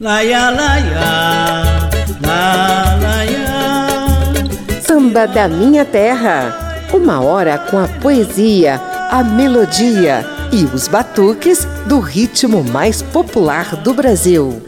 Laia, 0.00 0.50
laia, 0.50 1.90
la, 2.24 2.96
laia. 3.02 4.80
Samba 4.80 5.26
da 5.26 5.48
Minha 5.48 5.84
Terra. 5.84 6.86
Uma 6.94 7.20
hora 7.20 7.58
com 7.58 7.76
a 7.80 7.88
poesia, 7.88 8.80
a 9.10 9.24
melodia 9.24 10.24
e 10.52 10.62
os 10.66 10.86
batuques 10.86 11.66
do 11.86 11.98
ritmo 11.98 12.62
mais 12.62 13.02
popular 13.02 13.74
do 13.74 13.92
Brasil. 13.92 14.62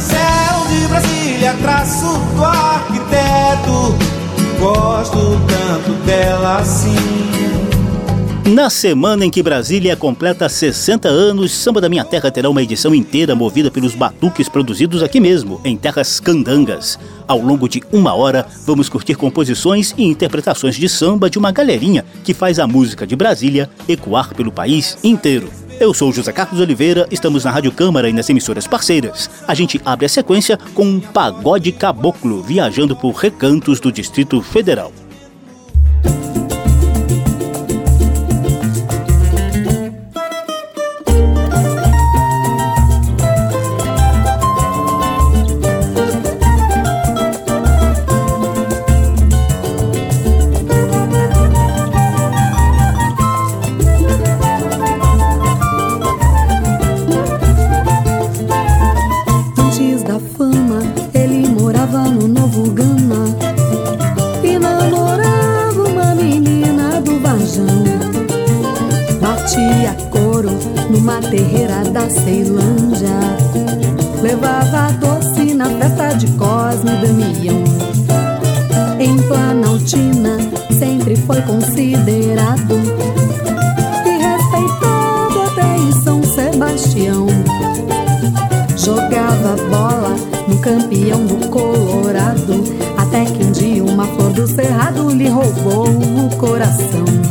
Céu 0.00 0.66
de 0.68 0.88
Brasília, 0.88 1.54
traço 1.62 2.18
do 2.34 2.44
arquiteto. 2.44 3.96
Gosto 4.58 5.40
tanto 5.46 5.92
dela 6.04 6.58
assim. 6.58 7.45
Na 8.46 8.70
semana 8.70 9.24
em 9.24 9.30
que 9.30 9.42
Brasília 9.42 9.96
completa 9.96 10.48
60 10.48 11.08
anos, 11.08 11.50
Samba 11.50 11.80
da 11.80 11.88
Minha 11.88 12.04
Terra 12.04 12.30
terá 12.30 12.48
uma 12.48 12.62
edição 12.62 12.94
inteira 12.94 13.34
movida 13.34 13.72
pelos 13.72 13.96
batuques 13.96 14.48
produzidos 14.48 15.02
aqui 15.02 15.18
mesmo, 15.18 15.60
em 15.64 15.76
terras 15.76 16.20
candangas. 16.20 16.96
Ao 17.26 17.40
longo 17.40 17.68
de 17.68 17.82
uma 17.92 18.14
hora, 18.14 18.46
vamos 18.64 18.88
curtir 18.88 19.16
composições 19.16 19.92
e 19.98 20.04
interpretações 20.04 20.76
de 20.76 20.88
samba 20.88 21.28
de 21.28 21.40
uma 21.40 21.50
galerinha 21.50 22.04
que 22.22 22.32
faz 22.32 22.60
a 22.60 22.68
música 22.68 23.04
de 23.04 23.16
Brasília 23.16 23.68
ecoar 23.88 24.32
pelo 24.32 24.52
país 24.52 24.96
inteiro. 25.02 25.50
Eu 25.80 25.92
sou 25.92 26.12
José 26.12 26.30
Carlos 26.30 26.60
Oliveira, 26.60 27.08
estamos 27.10 27.42
na 27.42 27.50
Rádio 27.50 27.72
Câmara 27.72 28.08
e 28.08 28.12
nas 28.12 28.30
emissoras 28.30 28.68
parceiras. 28.68 29.28
A 29.48 29.54
gente 29.54 29.80
abre 29.84 30.06
a 30.06 30.08
sequência 30.08 30.56
com 30.72 30.84
um 30.84 31.00
pagode 31.00 31.72
caboclo 31.72 32.44
viajando 32.44 32.94
por 32.94 33.10
recantos 33.10 33.80
do 33.80 33.90
Distrito 33.90 34.40
Federal. 34.40 34.92
Ceilândia, 72.10 73.18
levava 74.22 74.92
doce 74.92 75.54
na 75.54 75.66
festa 75.70 76.14
de 76.14 76.26
Cosme 76.32 76.90
e 76.92 77.06
Damião. 77.06 77.64
Em 78.98 79.16
Planaltina 79.22 80.38
sempre 80.78 81.16
foi 81.16 81.42
considerado 81.42 82.74
e 84.04 84.10
respeitado 84.18 85.42
até 85.42 85.76
em 85.76 85.92
São 86.02 86.22
Sebastião. 86.22 87.26
Jogava 88.76 89.56
bola 89.68 90.14
no 90.46 90.58
campeão 90.58 91.26
do 91.26 91.48
Colorado. 91.48 92.64
Até 92.96 93.24
que 93.24 93.44
um 93.44 93.52
dia 93.52 93.84
uma 93.84 94.06
flor 94.06 94.32
do 94.32 94.46
cerrado 94.46 95.10
lhe 95.10 95.28
roubou 95.28 95.88
o 95.88 96.36
coração. 96.36 97.25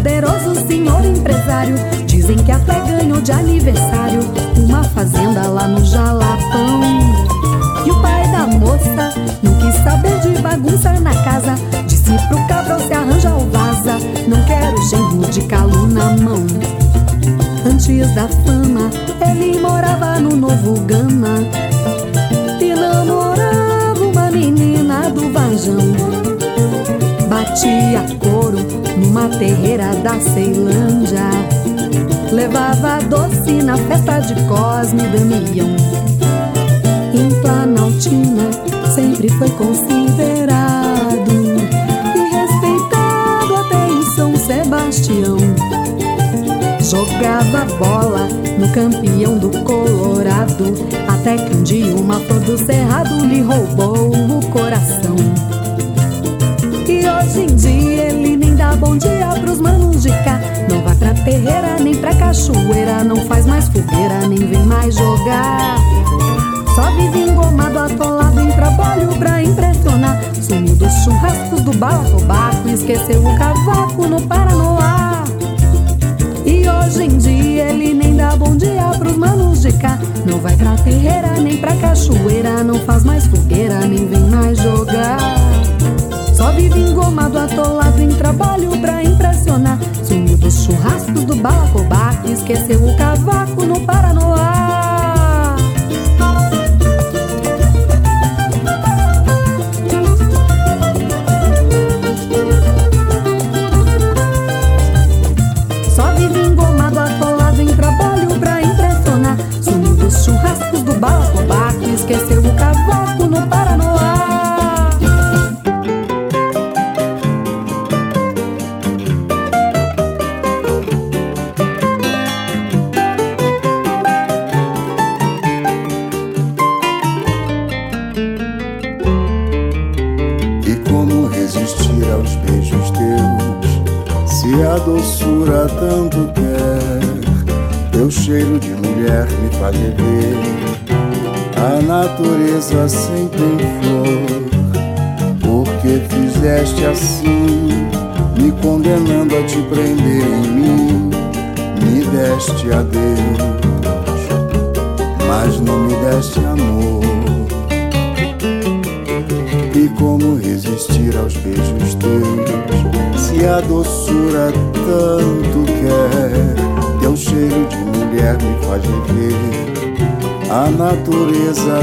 Poderoso 0.00 0.54
senhor 0.66 1.04
empresário. 1.04 1.74
Dizem 2.06 2.36
que 2.38 2.50
até 2.50 2.80
ganhou 2.80 3.20
de 3.20 3.32
aniversário 3.32 4.20
uma 4.56 4.82
fazenda 4.82 5.46
lá 5.46 5.68
no 5.68 5.84
Jalapão. 5.84 6.80
E 7.84 7.90
o 7.90 8.00
pai 8.00 8.26
da 8.32 8.46
moça 8.46 9.12
não 9.42 9.54
quis 9.58 9.74
saber 9.84 10.18
de 10.20 10.40
bagunça 10.40 10.92
na 11.00 11.14
casa. 11.22 11.54
Disse 11.86 12.16
pro 12.28 12.46
cabral 12.48 12.80
se 12.80 12.94
arranja 12.94 13.30
ou 13.30 13.46
vaza. 13.50 13.98
Não 14.26 14.42
quero 14.44 14.82
genro 14.88 15.30
de 15.30 15.42
calo 15.42 15.86
na 15.86 16.16
mão. 16.16 16.46
Antes 17.66 18.14
da 18.14 18.26
fama, 18.26 18.90
ele 19.30 19.60
morava 19.60 20.18
no 20.18 20.34
Novo 20.34 20.80
Gama 20.80 21.44
e 22.58 22.74
namorava 22.74 24.02
uma 24.02 24.30
menina 24.30 25.10
do 25.10 25.30
Vajão. 25.30 26.09
Batia 27.60 28.06
couro 28.18 28.56
numa 28.96 29.28
terreira 29.28 29.94
da 29.96 30.18
Ceilândia, 30.18 31.28
levava 32.32 33.04
doce 33.04 33.62
na 33.62 33.76
festa 33.76 34.18
de 34.20 34.34
Cosme 34.46 35.02
Damião. 35.02 35.68
Em 37.12 37.28
Planaltina 37.42 38.48
sempre 38.94 39.28
foi 39.28 39.50
considerado 39.50 41.30
e 42.16 42.34
respeitado 42.34 43.54
até 43.56 43.88
em 43.90 44.02
São 44.14 44.34
Sebastião. 44.36 45.36
Jogava 46.80 47.66
bola 47.78 48.26
no 48.58 48.70
campeão 48.72 49.36
do 49.36 49.50
Colorado. 49.64 50.64
Até 51.06 51.36
que 51.36 51.54
um 51.54 51.62
dia 51.62 51.94
uma 51.94 52.20
flor 52.20 52.40
do 52.40 52.56
cerrado 52.56 53.26
lhe 53.26 53.42
roubou 53.42 54.08
o 54.38 54.46
coração. 54.46 55.49
Hoje 57.30 57.42
em 57.42 57.54
dia 57.54 58.08
ele 58.08 58.36
nem 58.36 58.56
dá 58.56 58.74
bom 58.74 58.96
dia 58.96 59.28
pros 59.40 59.60
manos 59.60 60.02
de 60.02 60.08
cá. 60.08 60.40
Não 60.68 60.82
vai 60.82 60.96
pra 60.96 61.14
terreira 61.14 61.78
nem 61.78 61.94
pra 61.94 62.12
cachoeira. 62.12 63.04
Não 63.04 63.18
faz 63.18 63.46
mais 63.46 63.68
fogueira, 63.68 64.26
nem 64.26 64.38
vem 64.48 64.64
mais 64.64 64.96
jogar. 64.96 65.76
Só 66.74 66.90
vive 66.96 67.30
engomado, 67.30 67.78
atolado 67.78 68.40
em 68.40 68.50
trabalho 68.50 69.06
pra 69.16 69.40
impressionar. 69.44 70.20
Sumiu 70.42 70.74
dos 70.74 70.92
churrascos 71.04 71.60
do 71.60 71.70
balacobaco. 71.76 72.68
Esqueceu 72.68 73.24
o 73.24 73.38
cavaco 73.38 74.08
no 74.08 74.20
Paranoá. 74.22 75.22
E 76.44 76.68
hoje 76.68 77.04
em 77.04 77.16
dia 77.16 77.70
ele 77.70 77.94
nem 77.94 78.16
dá 78.16 78.34
bom 78.34 78.56
dia 78.56 78.90
pros 78.98 79.16
manos 79.16 79.62
de 79.62 79.72
cá. 79.74 79.96
Não 80.26 80.40
vai 80.40 80.56
pra 80.56 80.74
terreira 80.78 81.38
nem 81.40 81.58
pra 81.58 81.76
cachoeira. 81.76 82.64
Não 82.64 82.80
faz 82.80 83.04
mais 83.04 83.24
fogueira, 83.28 83.86
nem 83.86 84.04
vem 84.08 84.28
mais 84.28 84.58
jogar. 84.58 85.59
Só 86.40 86.52
vive 86.52 86.80
engomado, 86.80 87.38
atolado 87.38 88.00
em 88.00 88.08
trabalho 88.08 88.70
pra 88.80 89.04
impressionar. 89.04 89.78
Sumiu 90.02 90.38
dos 90.38 90.64
churrascos 90.64 91.24
do 91.24 91.36
balacobaco. 91.36 92.30
Esqueceu 92.30 92.82
o 92.82 92.96
cavaco 92.96 93.66
no 93.66 93.78
Paranoá. 93.84 94.79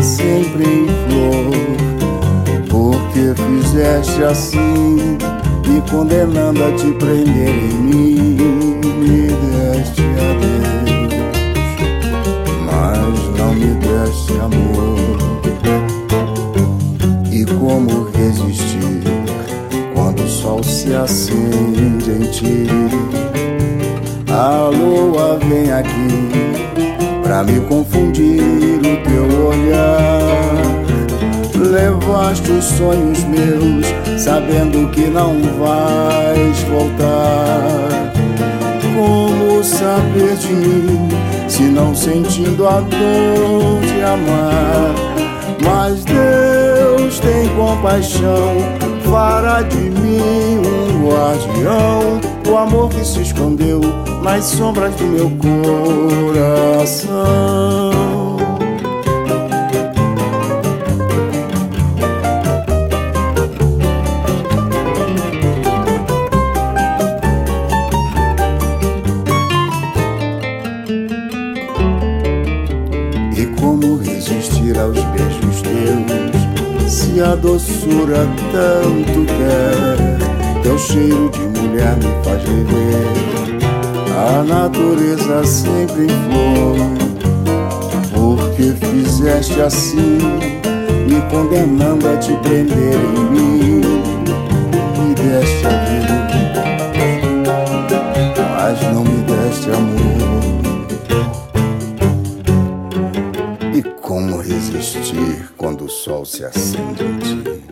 Sempre 0.02 0.64
em 0.64 0.88
flor 1.08 1.54
Porque 2.70 3.34
fizeste 3.36 4.24
assim 4.24 5.18
me 5.78 5.82
condenando 5.92 6.64
a 6.64 6.72
te 6.72 6.92
prender 6.94 7.50
em 7.50 7.74
mim. 7.74 8.38
Me 9.00 9.28
deste 9.28 10.02
adeus, 10.02 11.14
mas 12.66 13.38
não 13.38 13.54
me 13.54 13.74
deste 13.76 14.34
amor. 14.40 15.18
E 17.32 17.46
como 17.46 18.10
resistir 18.12 19.04
quando 19.94 20.24
o 20.24 20.28
sol 20.28 20.64
se 20.64 20.96
acende 20.96 22.12
em 22.12 22.32
ti? 22.32 22.68
A 24.30 24.70
lua 24.70 25.38
vem 25.48 25.72
aqui 25.72 26.47
pra 27.38 27.44
me 27.44 27.60
confundir 27.68 28.80
o 28.80 28.98
teu 29.08 29.48
olhar 29.48 30.58
levaste 31.56 32.50
os 32.50 32.66
sonhos 32.66 33.24
meus, 33.26 33.86
sabendo 34.20 34.90
que 34.90 35.02
não 35.02 35.40
vais 35.60 36.60
voltar. 36.64 38.12
Como 38.96 39.64
saber 39.64 40.36
de 40.38 40.52
mim, 40.52 41.10
se 41.48 41.64
não 41.64 41.94
sentindo 41.94 42.68
a 42.68 42.80
dor 42.80 43.82
de 43.82 44.02
amar? 44.02 44.96
Mas 45.64 46.04
Deus 46.06 47.20
tem 47.20 47.48
compaixão, 47.50 48.56
fará 49.12 49.62
de 49.62 49.78
mim 49.92 50.60
um 50.66 51.08
guardião 51.08 52.20
do 52.44 52.58
amor 52.58 52.90
que 52.90 53.06
se 53.06 53.22
escondeu 53.22 53.82
nas 54.22 54.44
sombras 54.46 54.96
do 54.96 55.04
meu 55.06 55.30
coração. 56.34 57.48
a 77.22 77.36
doçura 77.36 78.28
tanto 78.52 79.26
quer. 79.26 80.62
Teu 80.64 80.78
cheiro 80.78 81.30
de 81.30 81.60
mulher 81.60 81.96
me 81.98 82.24
faz 82.24 82.42
viver. 82.44 83.37
A 84.18 84.44
natureza 84.44 85.46
sempre 85.46 86.06
em 86.06 86.10
flor. 86.10 86.76
Porque 88.16 88.74
fizeste 88.84 89.62
assim, 89.62 90.18
me 91.08 91.22
condenando 91.30 92.10
a 92.10 92.18
te 92.18 92.34
prender 92.38 92.96
em 92.96 93.20
mim. 93.30 93.82
Me 94.98 95.14
deste 95.14 95.68
a 95.68 95.70
vida, 95.86 96.18
mas 98.56 98.82
não 98.92 99.04
me 99.04 99.22
deste 99.22 99.70
amor. 99.70 100.18
E 103.72 103.84
como 104.02 104.42
resistir 104.42 105.52
quando 105.56 105.86
o 105.86 105.90
sol 105.90 106.26
se 106.26 106.44
acende 106.44 107.04
em 107.04 107.20
ti? 107.20 107.64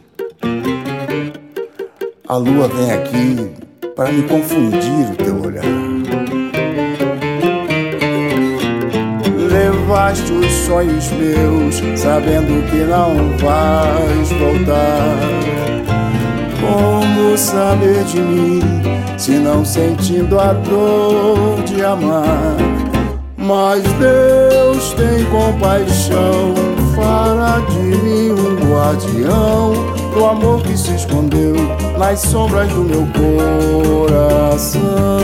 A 2.27 2.37
lua 2.37 2.67
vem 2.67 2.91
aqui 2.91 3.51
para 3.95 4.11
me 4.11 4.21
confundir 4.23 5.15
Levaste 10.05 10.31
os 10.33 10.51
sonhos 10.67 11.09
meus, 11.13 11.99
sabendo 11.99 12.63
que 12.69 12.83
não 12.83 13.35
vais 13.39 14.29
voltar. 14.33 15.17
Como 16.61 17.35
saber 17.35 18.03
de 18.03 18.19
mim, 18.19 18.61
se 19.17 19.31
não 19.31 19.65
sentindo 19.65 20.39
a 20.39 20.53
dor 20.53 21.59
de 21.65 21.83
amar? 21.83 22.55
Mas 23.35 23.81
Deus 23.93 24.93
tem 24.93 25.25
compaixão, 25.25 26.53
fará 26.95 27.57
de 27.67 27.97
mim 28.03 28.29
um 28.29 28.57
guardião 28.71 29.73
do 30.13 30.23
amor 30.23 30.61
que 30.61 30.77
se 30.77 30.93
escondeu 30.93 31.55
nas 31.97 32.19
sombras 32.19 32.69
do 32.69 32.81
meu 32.81 33.07
coração. 34.07 35.14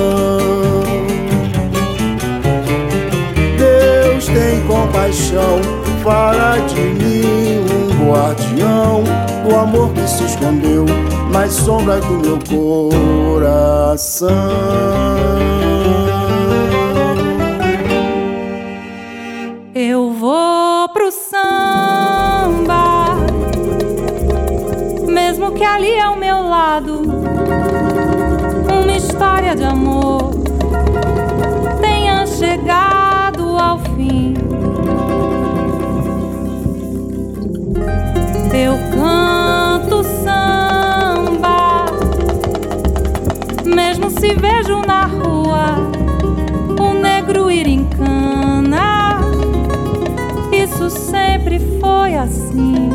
Mim 6.83 7.66
um 7.72 8.12
guardião 8.12 9.04
do 9.48 9.56
amor 9.56 9.94
que 9.94 10.07
se 10.07 10.24
escondeu 10.25 10.86
nas 11.31 11.54
sombras 11.54 12.04
do 12.06 12.18
meu 12.19 12.39
coração. 13.36 14.30
Foi 52.51 52.91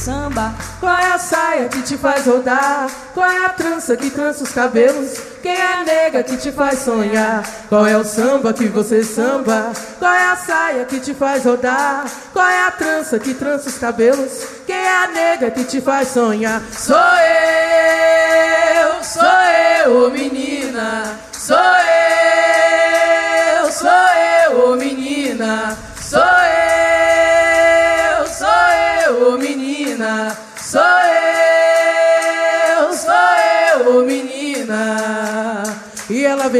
samba? 0.00 0.54
Qual 0.80 0.96
é 0.96 1.12
a 1.12 1.18
saia 1.18 1.68
que 1.68 1.82
te 1.82 1.98
faz 1.98 2.26
rodar? 2.26 2.88
Qual 3.12 3.30
é 3.30 3.44
a 3.44 3.50
trança 3.50 3.96
que 3.96 4.10
trança 4.10 4.44
os 4.44 4.50
cabelos? 4.50 5.18
Quem 5.42 5.52
é 5.52 5.74
a 5.74 5.84
nega 5.84 6.22
que 6.22 6.36
te 6.38 6.50
faz 6.50 6.80
sonhar? 6.80 7.44
Qual 7.68 7.86
é 7.86 7.96
o 7.96 8.04
samba 8.04 8.52
que 8.52 8.66
você 8.66 9.04
samba? 9.04 9.72
Qual 9.98 10.12
é 10.12 10.30
a 10.30 10.36
saia 10.36 10.84
que 10.86 11.00
te 11.00 11.12
faz 11.12 11.44
rodar? 11.44 12.06
Qual 12.32 12.46
é 12.46 12.66
a 12.66 12.70
trança 12.70 13.18
que 13.18 13.34
trança 13.34 13.68
os 13.68 13.78
cabelos? 13.78 14.44
Quem 14.66 14.76
é 14.76 15.04
a 15.04 15.08
nega 15.08 15.50
que 15.50 15.64
te 15.64 15.80
faz 15.80 16.08
sonhar? 16.08 16.62
Sou 16.72 16.96
eu, 16.96 19.04
sou 19.04 19.22
eu, 19.84 20.10
menina, 20.10 21.18
sou 21.32 21.56
eu, 21.56 21.99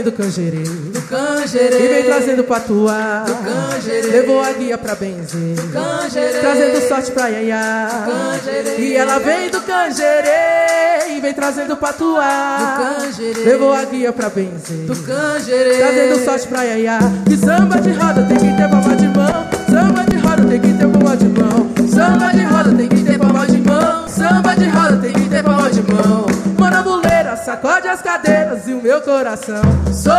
vem 0.01 0.05
do 0.05 0.13
canjerê, 0.13 0.63
do 0.63 1.03
canjerê, 1.03 1.85
e 1.85 1.89
vem 1.89 2.05
trazendo 2.05 2.45
patuá, 2.45 3.25
do 3.27 3.35
canjerê, 3.35 4.09
levou 4.09 4.43
a 4.43 4.53
guia 4.53 4.79
pra 4.79 4.95
benzer, 4.95 5.55
do 5.57 5.73
canjerê, 5.73 6.41
trazendo 6.41 6.89
sorte 6.89 7.11
pra 7.11 7.29
iaiá, 7.29 7.89
do 8.07 8.13
canjerê, 8.13 8.79
e 8.79 8.97
ela 8.97 9.19
vem 9.19 9.51
do 9.51 9.61
canjerê, 9.61 11.17
e 11.17 11.21
vem 11.21 11.35
trazendo 11.35 11.77
patuá, 11.77 12.59
do 12.59 13.01
canjerê, 13.01 13.45
levou 13.45 13.73
a 13.75 13.85
guia 13.85 14.13
pra 14.13 14.31
benzer, 14.31 14.87
do 14.87 14.97
canjerê, 14.97 15.77
trazendo 15.77 16.25
sorte 16.25 16.49
pra 16.49 16.65
iaiá, 16.65 16.99
e 17.31 17.37
samba 17.37 17.79
de 17.79 17.93
roda 17.93 18.23
tem 18.23 18.39
que 18.39 18.57
ter 18.57 18.71
palma 18.71 18.97
de 18.97 19.09
mão, 19.09 19.49
samba 19.69 20.05
de 20.05 20.17
roda 20.17 20.45
tem 20.49 20.61
que 20.61 20.73
ter 20.73 20.89
palma 20.89 21.17
de 21.17 21.29
mão, 21.29 21.71
samba 21.89 22.33
de 22.33 22.45
roda 22.45 22.73
tem 22.75 22.89
que 22.89 23.05
ter 23.05 23.19
palma 23.19 23.47
de 23.47 23.59
mão, 23.59 24.09
samba 24.09 24.55
de 24.57 24.69
roda 24.69 24.97
tem 24.97 25.13
que 25.13 25.29
ter 25.29 25.43
palma 25.43 25.71
de 25.71 25.83
mão, 25.83 26.27
mano 26.59 27.00
sacode 27.41 27.89
as 27.89 28.01
cadeiras 28.03 28.69
e 28.69 28.75
o 28.75 28.83
meu 28.83 29.01
coração. 29.01 29.63
Sou 29.93 30.13
eu, 30.13 30.19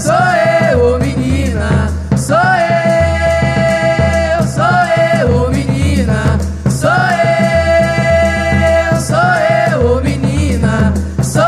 sou 0.00 0.14
eu, 0.72 0.94
oh 0.94 0.98
menina. 0.98 1.88
Sou 2.16 2.36
eu, 2.36 2.42
sou 4.46 4.64
eu, 4.64 5.44
oh 5.44 5.48
menina. 5.50 6.38
Sou 6.68 6.90
eu, 6.90 6.96
sou 9.00 9.16
eu, 9.16 9.96
oh 9.96 10.00
menina. 10.00 10.92
Sou 11.22 11.42
eu, 11.42 11.46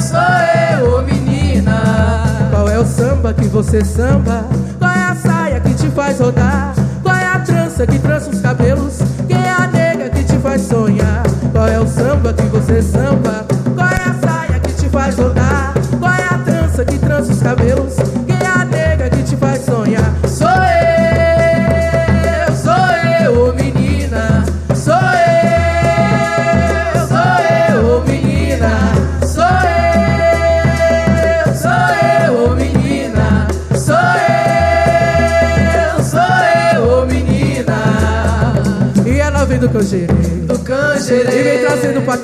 sou 0.00 0.18
eu, 0.18 0.98
oh 0.98 1.02
menina. 1.02 2.48
Qual 2.50 2.68
é 2.68 2.76
o 2.78 2.84
samba 2.84 3.32
que 3.32 3.46
você 3.46 3.84
samba? 3.84 4.44
Qual 4.78 4.90
é 4.90 5.04
a 5.04 5.14
saia 5.14 5.60
que 5.60 5.72
te 5.74 5.88
faz 5.90 6.18
rodar? 6.18 6.74
Qual 7.02 7.14
é 7.14 7.26
a 7.26 7.38
trança 7.38 7.86
que 7.86 8.00
trança 8.00 8.30
os 8.30 8.40
cabelos? 8.40 8.98
Samba 11.86 12.32
que 12.32 12.42
você 12.42 12.82
samba? 12.82 13.33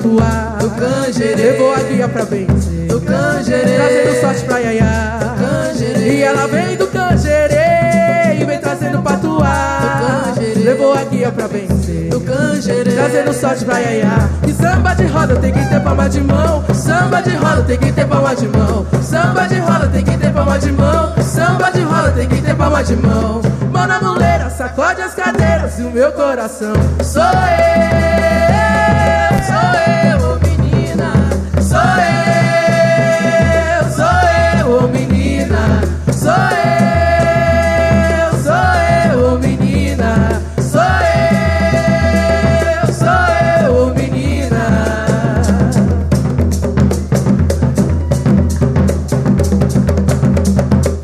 Patuá, 0.01 0.57
do 0.59 0.69
canjerê, 0.71 1.35
levou 1.35 1.73
a 1.73 1.79
guia 1.79 2.07
pra 2.07 2.25
benzer, 2.25 2.87
do 2.87 3.01
canjerê, 3.01 3.75
trazendo 3.75 4.21
sorte 4.21 4.45
pra 4.45 4.59
iaiá, 4.59 5.19
do 5.19 5.45
canjerê, 5.45 6.13
e 6.13 6.21
ela 6.21 6.47
vem 6.47 6.75
do 6.75 6.87
canjerê, 6.87 8.39
e 8.39 8.45
vem 8.45 8.59
trazendo 8.59 9.01
patuá, 9.01 9.81
do 9.81 10.33
canjerê, 10.33 10.63
levou 10.63 10.93
a 10.93 11.03
guia 11.03 11.31
pra 11.31 11.47
benzer, 11.47 12.09
do 12.09 12.19
canjerê, 12.21 12.91
trazendo 12.91 13.33
sorte 13.33 13.63
pra 13.63 13.79
iaiá, 13.79 14.29
e 14.47 14.53
samba 14.53 14.95
de 14.95 15.05
roda 15.05 15.35
tem 15.35 15.53
que 15.53 15.69
ter 15.69 15.79
palma 15.79 16.09
de 16.09 16.21
mão, 16.21 16.63
samba 16.73 17.21
de 17.21 17.35
roda 17.35 17.61
tem 17.63 17.77
que 17.77 17.91
ter 17.91 18.07
palma 18.07 18.35
de 18.35 18.47
mão, 18.47 18.87
samba 19.03 19.47
de 19.47 19.59
roda 19.59 19.87
tem 19.87 20.03
que 20.03 20.17
ter 20.17 20.33
palma 20.33 20.57
de 20.57 20.71
mão, 20.71 21.13
samba 21.21 21.71
de 21.71 21.81
roda 21.81 22.11
tem 22.11 22.27
que 22.27 22.41
ter 22.41 22.55
palma 22.55 22.83
de 22.83 22.95
mão, 22.95 23.41
mão 23.71 23.87
na 23.87 24.01
muleira, 24.01 24.49
sacode 24.49 25.01
as 25.01 25.13
cadeiras 25.13 25.77
e 25.77 25.83
o 25.83 25.91
meu 25.91 26.11
coração, 26.11 26.73
sou 27.03 27.21
eu, 27.21 29.20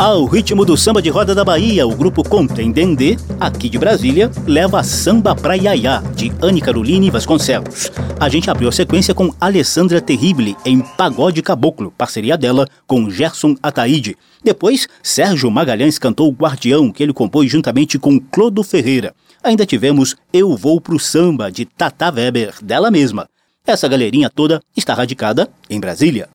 Ao 0.08 0.26
ritmo 0.26 0.64
do 0.64 0.78
samba 0.78 1.02
de 1.02 1.10
roda 1.10 1.36
da 1.36 1.44
Bahia, 1.44 1.86
o 1.86 1.94
grupo 1.94 2.24
Contendendê, 2.24 3.18
aqui 3.40 3.68
de 3.68 3.78
Brasília, 3.78 4.32
leva 4.48 4.82
Samba 4.82 5.36
pra 5.36 5.56
Iaiá, 5.56 6.02
de 6.16 6.32
Anne 6.42 6.62
Caroline 6.62 7.12
Vasconcelos. 7.12 7.92
A 8.20 8.30
gente 8.30 8.50
abriu 8.50 8.68
a 8.68 8.72
sequência 8.72 9.14
com 9.14 9.32
Alessandra 9.40 10.02
Terrible, 10.02 10.58
em 10.66 10.80
Pagode 10.80 11.44
Caboclo, 11.44 11.94
parceria 11.96 12.36
dela 12.36 12.68
com 12.88 13.12
Gerson 13.12 13.56
Ataíde. 13.62 14.18
Depois, 14.44 14.88
Sérgio 15.04 15.52
Magalhães 15.52 16.00
cantou 16.00 16.32
Guardião, 16.32 16.92
que 16.92 17.04
ele 17.04 17.14
compôs 17.14 17.52
juntamente 17.52 18.00
com 18.00 18.20
Clodo 18.20 18.64
Ferreira. 18.64 19.14
Ainda 19.44 19.68
tivemos 19.68 20.16
Eu 20.34 20.58
Vou 20.58 20.82
Pro 20.82 20.98
Samba, 20.98 21.52
de 21.52 21.66
Tata 21.66 22.12
Weber, 22.12 22.56
dela 22.60 22.90
mesma. 22.90 23.30
Essa 23.66 23.88
galerinha 23.88 24.32
toda 24.32 24.62
está 24.76 24.96
radicada 24.96 25.48
em 25.70 25.80
Brasília. 25.80 26.28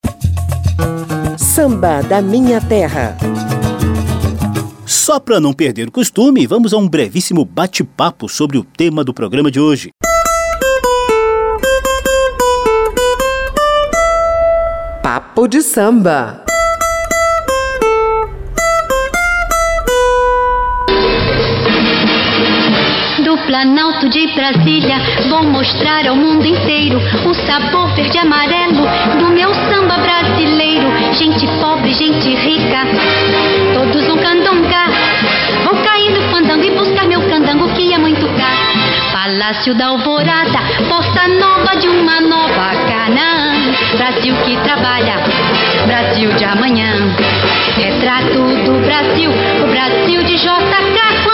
Samba 1.36 2.00
da 2.02 2.22
Minha 2.22 2.60
Terra. 2.60 3.16
Só 4.86 5.18
para 5.18 5.40
não 5.40 5.52
perder 5.52 5.88
o 5.88 5.92
costume, 5.92 6.46
vamos 6.46 6.72
a 6.72 6.76
um 6.76 6.88
brevíssimo 6.88 7.44
bate-papo 7.44 8.28
sobre 8.28 8.56
o 8.56 8.62
tema 8.62 9.02
do 9.02 9.12
programa 9.12 9.50
de 9.50 9.58
hoje. 9.58 9.90
Papo 15.14 15.46
de 15.46 15.60
samba. 15.60 16.42
Do 23.22 23.36
Planalto 23.46 24.08
de 24.08 24.26
Brasília, 24.28 24.96
vou 25.28 25.42
mostrar 25.42 26.06
ao 26.08 26.16
mundo 26.16 26.46
inteiro 26.46 26.98
o 27.28 27.34
sabor 27.34 27.94
verde 27.94 28.16
amarelo 28.16 28.86
do 29.18 29.26
meu 29.34 29.52
samba 29.52 29.98
brasileiro. 29.98 30.88
Gente 31.12 31.46
pobre, 31.60 31.92
gente 31.92 32.34
rica, 32.34 32.86
todos 33.74 34.08
um 34.08 34.16
candonga. 34.16 34.91
Palácio 39.42 39.74
da 39.74 39.86
Alvorada, 39.86 40.60
bossa 40.88 41.26
nova 41.26 41.76
de 41.76 41.88
uma 41.88 42.20
nova 42.20 42.70
Canaã. 42.86 43.72
Brasil 43.96 44.36
que 44.44 44.56
trabalha, 44.58 45.16
Brasil 45.84 46.32
de 46.34 46.44
amanhã. 46.44 47.12
Retrato 47.76 48.38
do 48.38 48.80
Brasil, 48.86 49.32
o 49.32 49.66
Brasil 49.66 50.22
de 50.22 50.36
JK. 50.36 51.31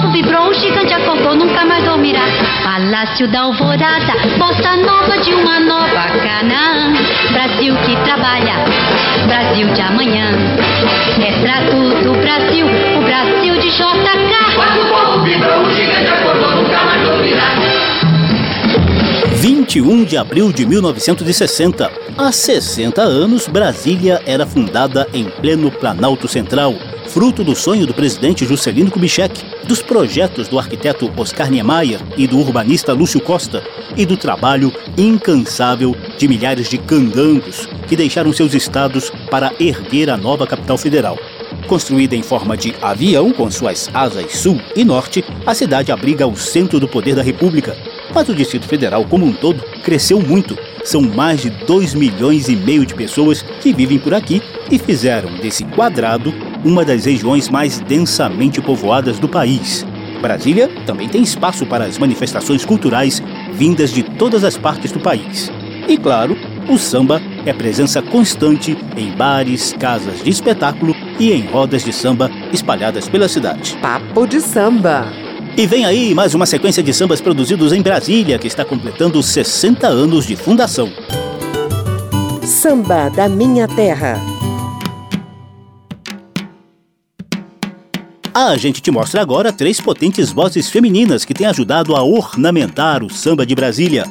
Quando 0.00 0.06
o 0.06 0.12
povo 0.12 0.12
vibrou, 0.12 0.48
o 0.48 0.54
gigante 0.54 0.94
acordou, 0.94 1.34
nunca 1.36 1.64
mais 1.66 1.84
dormirá. 1.84 2.22
Palácio 2.62 3.28
da 3.28 3.40
Alvorada, 3.42 4.14
bossa 4.38 4.76
nova 4.76 5.18
de 5.18 5.34
uma 5.34 5.60
nova 5.60 6.06
Canaã. 6.22 6.94
Brasil 7.32 7.76
que 7.84 7.96
trabalha, 8.04 8.64
Brasil 9.26 9.66
de 9.68 9.82
amanhã. 9.82 10.30
Retrato 11.18 11.76
do 12.02 12.12
Brasil, 12.14 12.66
o 12.66 13.02
Brasil 13.02 13.54
de 13.58 13.68
JK. 13.68 14.54
Quando 14.54 14.80
o 14.80 14.88
povo 14.88 15.22
vibrou, 15.22 15.62
o 15.62 15.70
gigante 15.70 16.10
acordou, 16.10 16.50
nunca 16.56 16.82
mais 16.84 17.02
dormirá. 17.02 18.19
21 19.40 20.04
de 20.04 20.18
abril 20.18 20.52
de 20.52 20.66
1960. 20.66 21.90
Há 22.18 22.30
60 22.30 23.00
anos, 23.00 23.48
Brasília 23.48 24.20
era 24.26 24.44
fundada 24.44 25.08
em 25.14 25.30
pleno 25.30 25.70
Planalto 25.70 26.28
Central, 26.28 26.74
fruto 27.08 27.42
do 27.42 27.56
sonho 27.56 27.86
do 27.86 27.94
presidente 27.94 28.44
Juscelino 28.44 28.90
Kubitschek, 28.90 29.42
dos 29.66 29.80
projetos 29.80 30.46
do 30.46 30.58
arquiteto 30.58 31.10
Oscar 31.16 31.50
Niemeyer 31.50 32.00
e 32.18 32.26
do 32.26 32.36
urbanista 32.38 32.92
Lúcio 32.92 33.18
Costa, 33.18 33.64
e 33.96 34.04
do 34.04 34.14
trabalho 34.14 34.70
incansável 34.98 35.96
de 36.18 36.28
milhares 36.28 36.68
de 36.68 36.76
candangos 36.76 37.66
que 37.88 37.96
deixaram 37.96 38.34
seus 38.34 38.52
estados 38.52 39.10
para 39.30 39.54
erguer 39.58 40.10
a 40.10 40.18
nova 40.18 40.46
capital 40.46 40.76
federal. 40.76 41.18
Construída 41.66 42.14
em 42.14 42.22
forma 42.22 42.58
de 42.58 42.74
avião, 42.82 43.32
com 43.32 43.50
suas 43.50 43.88
asas 43.94 44.36
sul 44.36 44.60
e 44.76 44.84
norte, 44.84 45.24
a 45.46 45.54
cidade 45.54 45.90
abriga 45.90 46.26
o 46.26 46.36
centro 46.36 46.78
do 46.78 46.86
poder 46.86 47.14
da 47.14 47.22
República. 47.22 47.74
Mas 48.14 48.28
o 48.28 48.34
Distrito 48.34 48.66
Federal, 48.66 49.04
como 49.04 49.24
um 49.24 49.32
todo, 49.32 49.62
cresceu 49.82 50.20
muito. 50.20 50.56
São 50.84 51.00
mais 51.02 51.42
de 51.42 51.50
2 51.50 51.94
milhões 51.94 52.48
e 52.48 52.56
meio 52.56 52.84
de 52.84 52.94
pessoas 52.94 53.42
que 53.42 53.72
vivem 53.72 53.98
por 53.98 54.14
aqui 54.14 54.42
e 54.70 54.78
fizeram 54.78 55.34
desse 55.36 55.64
quadrado 55.64 56.32
uma 56.64 56.84
das 56.84 57.04
regiões 57.04 57.48
mais 57.48 57.78
densamente 57.80 58.60
povoadas 58.60 59.18
do 59.18 59.28
país. 59.28 59.86
Brasília 60.20 60.68
também 60.86 61.08
tem 61.08 61.22
espaço 61.22 61.64
para 61.64 61.84
as 61.84 61.98
manifestações 61.98 62.64
culturais 62.64 63.22
vindas 63.52 63.90
de 63.90 64.02
todas 64.02 64.44
as 64.44 64.56
partes 64.56 64.92
do 64.92 65.00
país. 65.00 65.50
E 65.88 65.96
claro, 65.96 66.36
o 66.68 66.78
samba 66.78 67.20
é 67.46 67.52
presença 67.52 68.02
constante 68.02 68.76
em 68.96 69.10
bares, 69.12 69.74
casas 69.78 70.22
de 70.22 70.30
espetáculo 70.30 70.94
e 71.18 71.32
em 71.32 71.46
rodas 71.46 71.84
de 71.84 71.92
samba 71.92 72.30
espalhadas 72.52 73.08
pela 73.08 73.28
cidade. 73.28 73.76
Papo 73.80 74.26
de 74.26 74.40
samba. 74.40 75.29
E 75.56 75.66
vem 75.66 75.84
aí 75.84 76.14
mais 76.14 76.34
uma 76.34 76.46
sequência 76.46 76.82
de 76.82 76.94
sambas 76.94 77.20
produzidos 77.20 77.72
em 77.72 77.82
Brasília, 77.82 78.38
que 78.38 78.46
está 78.46 78.64
completando 78.64 79.22
60 79.22 79.86
anos 79.86 80.26
de 80.26 80.36
fundação. 80.36 80.90
Samba 82.42 83.08
da 83.10 83.28
Minha 83.28 83.68
Terra. 83.68 84.18
A 88.32 88.56
gente 88.56 88.80
te 88.80 88.90
mostra 88.90 89.20
agora 89.20 89.52
três 89.52 89.80
potentes 89.80 90.30
vozes 90.30 90.70
femininas 90.70 91.24
que 91.24 91.34
têm 91.34 91.46
ajudado 91.46 91.94
a 91.96 92.02
ornamentar 92.02 93.02
o 93.02 93.10
samba 93.10 93.44
de 93.44 93.54
Brasília. 93.54 94.04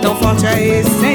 Tão 0.00 0.14
forte 0.16 0.46
a 0.46 0.62
essência 0.62 1.13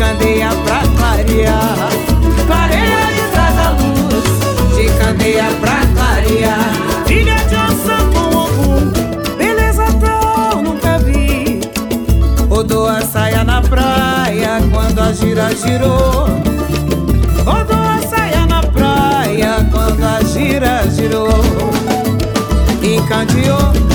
candeia 0.00 0.48
pra 0.64 0.80
clarear 0.96 1.90
Clareia 2.46 3.12
e 3.12 3.30
traz 3.32 3.58
a 3.58 3.70
luz 3.72 4.74
De 4.74 4.88
candeia 4.98 5.44
pra 5.60 5.86
clarear 5.94 6.72
Filha 7.06 7.36
de 7.44 7.54
Ansan 7.54 8.10
com 8.10 8.38
algum 8.38 9.36
Beleza 9.36 9.84
tal 10.00 10.62
nunca 10.62 10.98
vi. 11.00 11.60
Rodou 12.48 12.88
a 12.88 13.02
saia 13.02 13.44
na 13.44 13.60
praia 13.60 14.62
Quando 14.72 15.00
a 15.00 15.12
gira 15.12 15.54
girou. 15.54 16.28
Rodou 17.44 17.76
a 17.76 18.00
saia 18.08 18.46
na 18.46 18.62
praia 18.62 19.68
Quando 19.70 20.02
a 20.02 20.22
gira 20.24 20.88
girou. 20.90 21.28
Encandeou, 22.82 23.89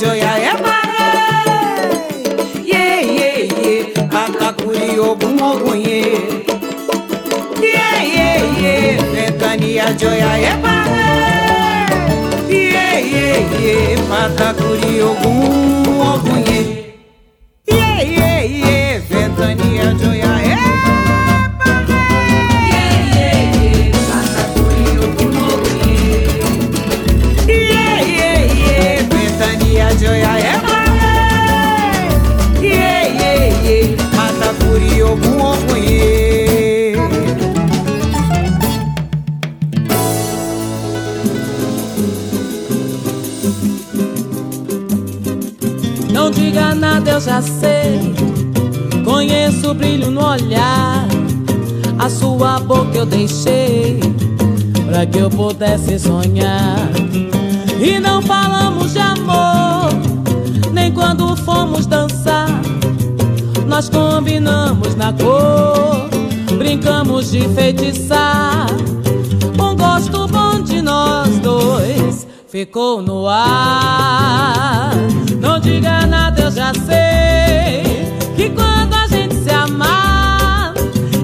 joya 0.00 0.32
emare 0.50 1.10
yeyeye 2.64 3.86
akakuri 4.22 4.98
ogun 4.98 5.40
ogun 5.42 5.78
ye. 5.80 6.02
Yeyeye 7.62 8.98
mekania 9.14 9.92
joya 10.00 10.32
emare 10.50 11.06
yeyeye 12.48 13.96
makakuri 14.10 15.02
ogun. 15.02 15.81
Conheço 49.06 49.70
o 49.70 49.74
brilho 49.74 50.10
no 50.10 50.22
olhar. 50.22 51.06
A 51.98 52.10
sua 52.10 52.60
boca 52.60 52.98
eu 52.98 53.06
deixei 53.06 54.00
pra 54.84 55.06
que 55.06 55.18
eu 55.18 55.30
pudesse 55.30 55.98
sonhar. 55.98 56.76
E 57.80 57.98
não 57.98 58.20
falamos 58.20 58.92
de 58.92 58.98
amor, 58.98 59.88
nem 60.72 60.92
quando 60.92 61.34
fomos 61.36 61.86
dançar. 61.86 62.48
Nós 63.66 63.88
combinamos 63.88 64.94
na 64.94 65.12
cor. 65.14 66.08
brincamos 66.58 67.30
de 67.30 67.48
feitiçar. 67.54 68.66
Um 69.58 69.74
gosto 69.74 70.28
bom 70.28 70.62
de 70.62 70.82
nós 70.82 71.38
dois 71.38 72.26
ficou 72.46 73.00
no 73.00 73.26
ar. 73.26 74.91
Diga 75.62 76.06
nada, 76.06 76.42
eu 76.42 76.50
já 76.50 76.72
sei 76.74 77.84
que 78.36 78.50
quando 78.50 78.94
a 78.94 79.06
gente 79.06 79.36
se 79.36 79.50
amar, 79.50 80.74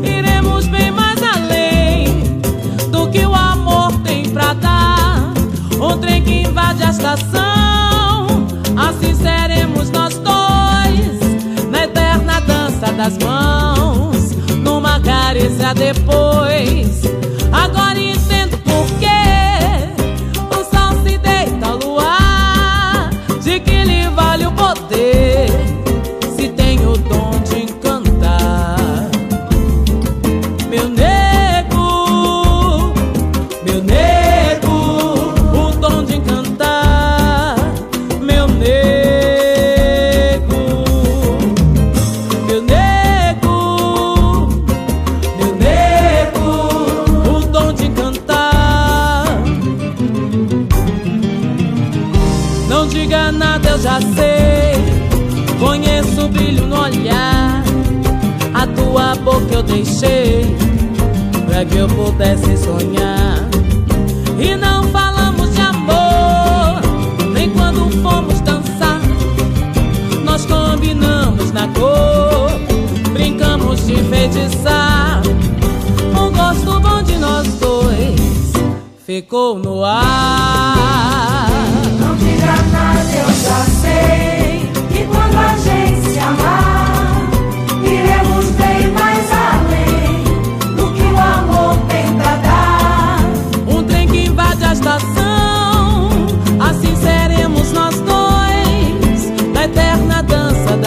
iremos 0.03 0.69
bem 0.69 0.93
mais 0.93 1.21
além 1.21 2.41
do 2.91 3.09
que 3.11 3.27
o 3.27 3.35
amor 3.35 3.93
tem 4.05 4.29
pra 4.31 4.55
dar. 4.55 5.33
Um 5.81 5.99
trem 5.99 6.23
que 6.23 6.43
invade 6.43 6.85
a 6.85 6.91
estação, 6.91 8.47
assim 8.77 9.13
seremos 9.15 9.91
nós 9.91 10.15
dois 10.19 11.19
na 11.71 11.85
eterna 11.85 12.41
dança 12.41 12.93
das 12.93 13.19
mãos, 13.19 14.31
numa 14.63 15.01
carícia 15.01 15.75
depois. 15.75 17.03
Agora 17.53 17.88
deixei 59.69 60.57
pra 61.47 61.65
que 61.65 61.77
eu 61.77 61.89
pudesse 61.89 62.57
sonhar. 62.57 63.49
E 64.39 64.57
não 64.57 64.85
falamos 64.85 65.55
de 65.55 65.61
amor, 65.61 66.81
nem 67.33 67.51
quando 67.51 67.91
fomos 68.03 68.41
dançar. 68.41 69.01
Nós 70.25 70.45
combinamos 70.47 71.53
na 71.53 71.69
cor, 71.69 72.51
brincamos 73.13 73.87
de 73.87 73.97
feitiçar. 74.05 75.23
Um 76.13 76.33
gosto 76.33 76.81
bom 76.81 77.03
de 77.03 77.17
nós 77.19 77.47
dois 77.55 78.53
ficou 79.05 79.59
no 79.59 79.85
ar. 79.85 81.49
Não 82.01 82.15
diga 82.17 82.55
nada, 82.73 83.01
eu 83.01 83.29
já 83.45 83.65
sei 83.83 84.71
que 84.93 85.05
quando 85.07 85.37
a 85.37 85.57
gente 85.57 86.11
se 86.13 86.19
amar, 86.19 86.68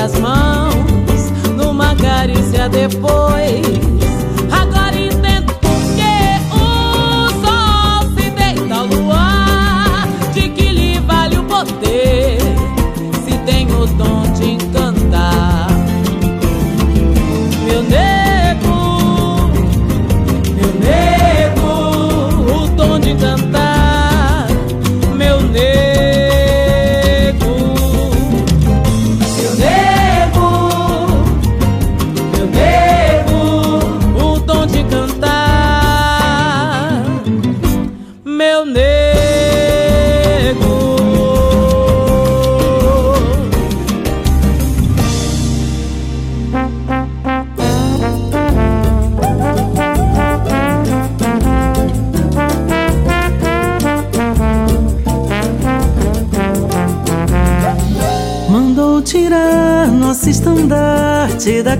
dança 0.01 0.19
das 0.19 0.50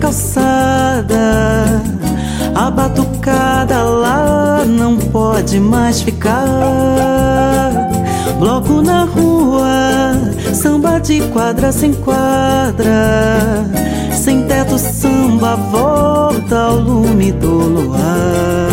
calçada. 0.02 1.82
A 2.56 2.70
batucada 2.72 3.84
lá 3.84 4.66
não 4.66 4.98
pode 4.98 5.60
mais 5.60 6.02
ficar. 6.02 7.72
Bloco 8.40 8.82
na 8.82 9.04
rua, 9.04 10.14
samba 10.54 11.00
de 11.00 11.22
quadra 11.30 11.72
sem 11.72 11.94
quadra. 11.94 13.64
Sem 14.12 14.48
teto, 14.48 14.78
samba 14.78 15.56
volta 15.56 16.58
ao 16.58 16.76
lume 16.76 17.32
do 17.32 17.50
luar. 17.50 18.71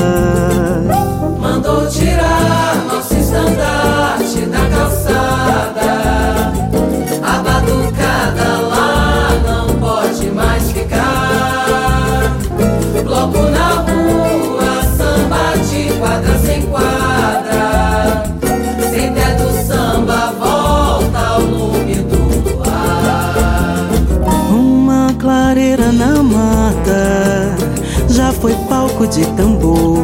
De 29.18 29.26
tambor. 29.32 29.98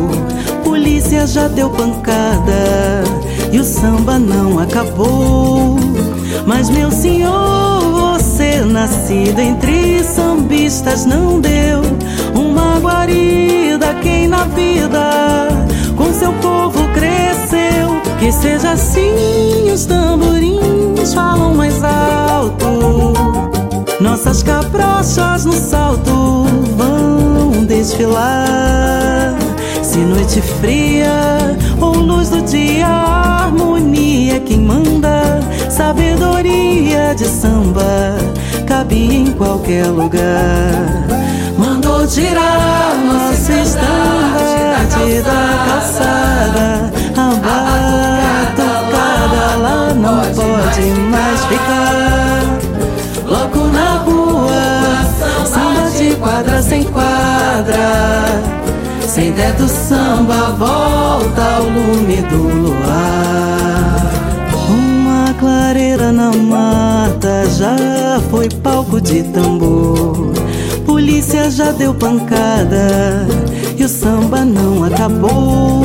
Polícia 0.65 1.27
já 1.27 1.47
deu 1.47 1.71
pancada 1.71 3.05
e 3.53 3.61
o 3.61 3.65
samba 3.65 4.19
não 4.19 4.59
acabou. 4.59 5.77
Mas 6.47 6.69
meu 6.69 6.91
senhor, 6.91 8.13
você 8.13 8.61
nascido 8.61 9.39
entre 9.39 10.03
sambistas 10.03 11.07
não 11.07 11.41
deu 11.41 11.83
uma 12.35 12.79
guarida 12.81 13.95
quem 14.03 14.27
na 14.27 14.45
vida 14.45 15.49
com 15.97 16.13
seu 16.13 16.33
povo 16.35 16.89
cresceu. 16.93 18.03
Que 18.19 18.33
seja 18.33 18.73
assim, 18.73 19.71
os 19.73 19.87
tamborins 19.87 21.15
falam 21.15 21.55
mais 21.55 21.83
alto. 21.85 23.13
Nossas 24.01 24.43
cabrochas 24.43 25.45
no 25.45 25.53
salto 25.53 26.45
vão 26.77 27.34
desfilar. 27.65 29.35
Se 29.83 29.99
noite 29.99 30.41
fria 30.61 31.57
ou 31.81 31.93
luz 31.95 32.29
do 32.31 32.43
dia, 32.43 32.87
a 32.87 33.45
harmonia 33.45 34.37
é 34.37 34.41
quem 34.41 34.61
manda. 34.61 35.41
Sabedoria 35.71 37.15
de 37.15 37.27
samba 37.27 38.17
cabe 38.67 39.17
em 39.17 39.33
qualquer 39.33 39.87
lugar. 39.87 41.07
Mandou 41.59 42.07
tirar 42.07 42.97
nosso 43.07 43.53
estandarte 43.53 45.23
da 45.23 45.65
calçada. 45.67 46.93
A 47.17 47.29
batucada 48.57 49.57
lá 49.63 49.95
não 49.95 50.21
pode 50.35 50.83
mais 51.11 51.14
sem 56.75 56.83
quadra. 56.85 58.43
Sem 59.07 59.33
teto 59.33 59.69
samba 59.69 60.57
volta 60.59 61.43
ao 61.57 61.63
lume 61.63 62.17
do 62.23 62.37
luar. 62.37 64.11
Uma 64.69 65.33
clareira 65.35 66.11
na 66.11 66.33
mata 66.33 67.45
já 67.57 68.21
foi 68.29 68.49
palco 68.49 69.01
de 69.01 69.23
tambor. 69.23 70.33
Polícia 70.85 71.49
já 71.49 71.71
deu 71.71 71.95
pancada 71.95 73.25
e 73.79 73.85
o 73.85 73.89
samba 73.89 74.45
não 74.45 74.83
acabou. 74.83 75.83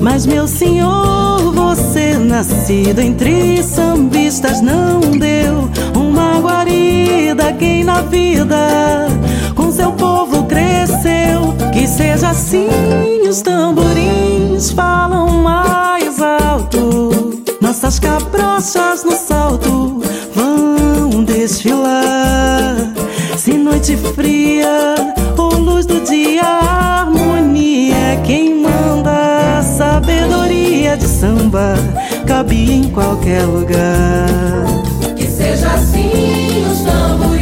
Mas 0.00 0.24
meu 0.24 0.48
senhor, 0.48 1.52
você 1.52 2.16
nascido 2.16 3.00
entre 3.00 3.62
sambistas 3.62 4.62
não 4.62 5.00
deu 5.00 5.68
uma 5.94 6.40
guarida 6.40 7.52
quem 7.52 7.84
na 7.84 8.00
vida 8.00 9.08
Que 11.78 11.86
seja 11.86 12.30
assim, 12.30 12.66
os 13.28 13.40
tamborins 13.40 14.72
falam 14.72 15.28
mais 15.28 16.20
alto. 16.20 17.40
Nossas 17.60 18.00
cabrochas 18.00 19.04
no 19.04 19.12
salto 19.12 20.02
vão 20.34 21.22
desfilar. 21.22 22.74
Se 23.36 23.52
noite 23.52 23.96
fria 23.96 24.96
ou 25.36 25.54
luz 25.54 25.86
do 25.86 26.00
dia, 26.00 26.42
a 26.42 27.02
harmonia 27.02 27.94
é 27.94 28.22
quem 28.26 28.60
manda. 28.60 29.62
Sabedoria 29.62 30.96
de 30.96 31.06
samba 31.06 31.74
cabe 32.26 32.72
em 32.72 32.90
qualquer 32.90 33.44
lugar. 33.44 34.64
Que 35.16 35.28
seja 35.28 35.68
assim, 35.68 36.66
os 36.72 36.80
tamborins 36.80 37.37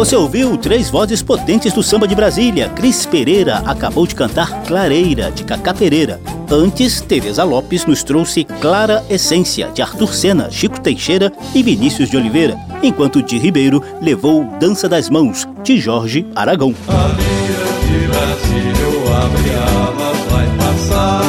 Você 0.00 0.16
ouviu 0.16 0.56
três 0.56 0.88
vozes 0.88 1.22
potentes 1.22 1.74
do 1.74 1.82
samba 1.82 2.08
de 2.08 2.14
Brasília. 2.14 2.70
Cris 2.70 3.04
Pereira 3.04 3.58
acabou 3.66 4.06
de 4.06 4.14
cantar 4.14 4.62
Clareira, 4.62 5.30
de 5.30 5.44
Cacá 5.44 5.74
Pereira. 5.74 6.18
Antes, 6.50 7.02
Teresa 7.02 7.44
Lopes 7.44 7.84
nos 7.84 8.02
trouxe 8.02 8.44
Clara 8.44 9.04
Essência, 9.10 9.68
de 9.74 9.82
Arthur 9.82 10.14
Sena, 10.14 10.50
Chico 10.50 10.80
Teixeira 10.80 11.30
e 11.54 11.62
Vinícius 11.62 12.08
de 12.08 12.16
Oliveira, 12.16 12.56
enquanto 12.82 13.22
Di 13.22 13.36
Ribeiro 13.36 13.84
levou 14.00 14.44
Dança 14.58 14.88
das 14.88 15.10
Mãos, 15.10 15.46
de 15.62 15.78
Jorge 15.78 16.26
Aragão. 16.34 16.74
A 16.88 17.08
lira 17.08 17.68
de 17.84 18.06
Brasília, 18.08 19.22
abre 19.22 19.50
ela 19.50 20.14
vai 20.30 20.46
passar. 20.56 21.20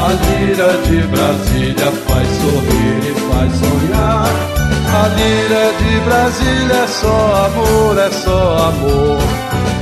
A 0.00 0.12
lira 0.14 0.78
de 0.78 1.06
Brasília 1.08 1.92
faz 2.06 2.26
sorrir 2.40 3.10
e 3.10 3.20
faz 3.28 3.52
sonhar. 3.52 4.57
A 4.90 5.08
lira 5.08 5.72
de 5.78 6.00
Brasília 6.00 6.74
é 6.74 6.86
só 6.86 7.46
amor, 7.46 7.98
é 7.98 8.10
só 8.10 8.68
amor. 8.68 9.18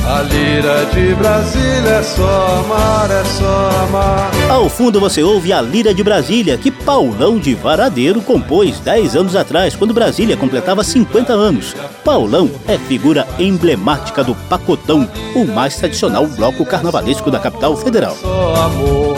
A 0.07 0.23
lira 0.23 0.85
de 0.87 1.14
Brasília 1.14 1.90
é 1.90 2.03
só 2.03 2.64
amar, 2.64 3.11
é 3.11 3.25
só 3.25 3.71
amar. 3.85 4.31
Ao 4.49 4.69
fundo 4.69 5.01
você 5.01 5.23
ouve 5.23 5.53
a 5.53 5.61
Lira 5.61 5.92
de 5.92 6.03
Brasília, 6.03 6.57
que 6.57 6.71
Paulão 6.71 7.38
de 7.38 7.55
Varadeiro 7.55 8.21
compôs 8.21 8.79
10 8.81 9.16
anos 9.16 9.37
atrás, 9.37 9.75
quando 9.75 9.95
Brasília 9.95 10.37
completava 10.37 10.85
50 10.85 11.33
anos. 11.33 11.75
Paulão 12.05 12.51
é 12.66 12.79
figura 12.79 13.27
emblemática 13.38 14.23
do 14.23 14.35
Pacotão, 14.49 15.09
o 15.35 15.45
mais 15.45 15.77
tradicional 15.77 16.27
bloco 16.27 16.64
carnavalesco 16.64 17.31
da 17.31 17.38
capital 17.38 17.77
federal. 17.77 18.16
Só 18.21 18.55
amor. 18.55 19.16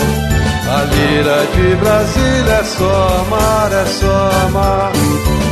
A 0.70 0.84
lira 0.84 1.46
de 1.54 1.76
Brasília 1.76 2.52
é 2.52 2.64
só 2.64 3.24
amar, 3.26 3.72
é 3.72 3.86
só 3.86 4.30
amar. 4.46 4.92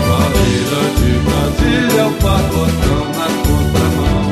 A 0.09 0.23
lira 0.37 0.83
de 0.99 1.11
Brasília 1.27 2.01
é 2.01 2.07
o 2.07 2.13
pacotão 2.13 3.05
na 3.19 3.29
contramão. 3.47 4.29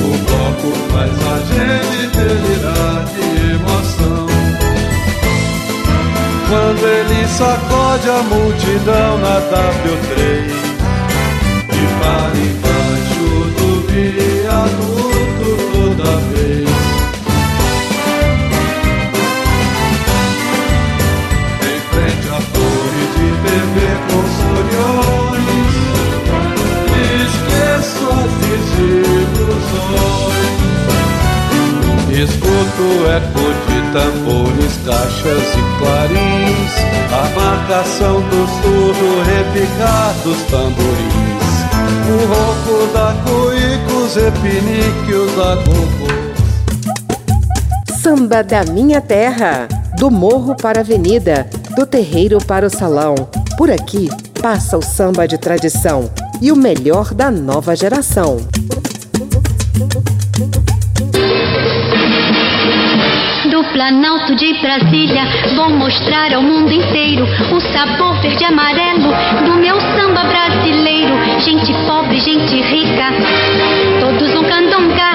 O 0.00 0.10
bloco 0.24 0.68
faz 0.92 1.14
a 1.26 1.38
gente 1.50 2.06
delirar 2.16 2.98
de 3.06 3.26
emoção. 3.54 4.26
Quando 6.48 6.82
ele 6.86 7.20
sacode 7.28 8.08
a 8.08 8.22
multidão 8.22 9.18
na 9.18 9.36
W3 9.40 10.64
e 11.68 11.84
para 11.98 12.38
embaixo 12.38 12.83
Escuto 32.24 32.86
eco 33.10 33.52
de 33.66 33.78
tambores, 33.92 34.72
caixas 34.86 35.44
e 35.52 35.62
clarins 35.78 36.72
A 37.12 37.22
marcação 37.38 38.22
do 38.22 38.46
surdo, 38.62 39.08
repicar 39.26 40.14
dos 40.24 40.40
tamborins 40.44 41.54
O 42.08 42.16
ronco 42.32 42.86
da 42.94 43.12
cuíca, 43.24 43.92
os 43.92 44.14
repiniques, 44.16 45.14
os 45.14 45.38
agogos 45.38 46.24
Samba 48.02 48.42
da 48.42 48.64
minha 48.64 49.02
terra, 49.02 49.68
do 49.98 50.10
morro 50.10 50.56
para 50.56 50.78
a 50.78 50.82
avenida, 50.82 51.46
do 51.76 51.86
terreiro 51.86 52.38
para 52.38 52.66
o 52.66 52.70
salão. 52.70 53.14
Por 53.56 53.70
aqui 53.70 54.08
passa 54.40 54.76
o 54.76 54.82
samba 54.82 55.26
de 55.26 55.38
tradição 55.38 56.10
e 56.40 56.52
o 56.52 56.56
melhor 56.56 57.14
da 57.14 57.30
nova 57.30 57.74
geração. 57.74 58.36
Planalto 63.74 64.36
de 64.36 64.54
Brasília, 64.60 65.24
vou 65.56 65.68
mostrar 65.68 66.32
ao 66.32 66.40
mundo 66.40 66.72
inteiro 66.72 67.26
o 67.52 67.60
sabor 67.60 68.14
verde 68.22 68.44
amarelo 68.44 69.10
do 69.44 69.56
meu 69.56 69.80
samba 69.80 70.22
brasileiro. 70.22 71.12
Gente 71.40 71.72
pobre, 71.84 72.20
gente 72.20 72.54
rica, 72.62 73.08
todos 73.98 74.32
no 74.32 74.44
candonga. 74.44 75.10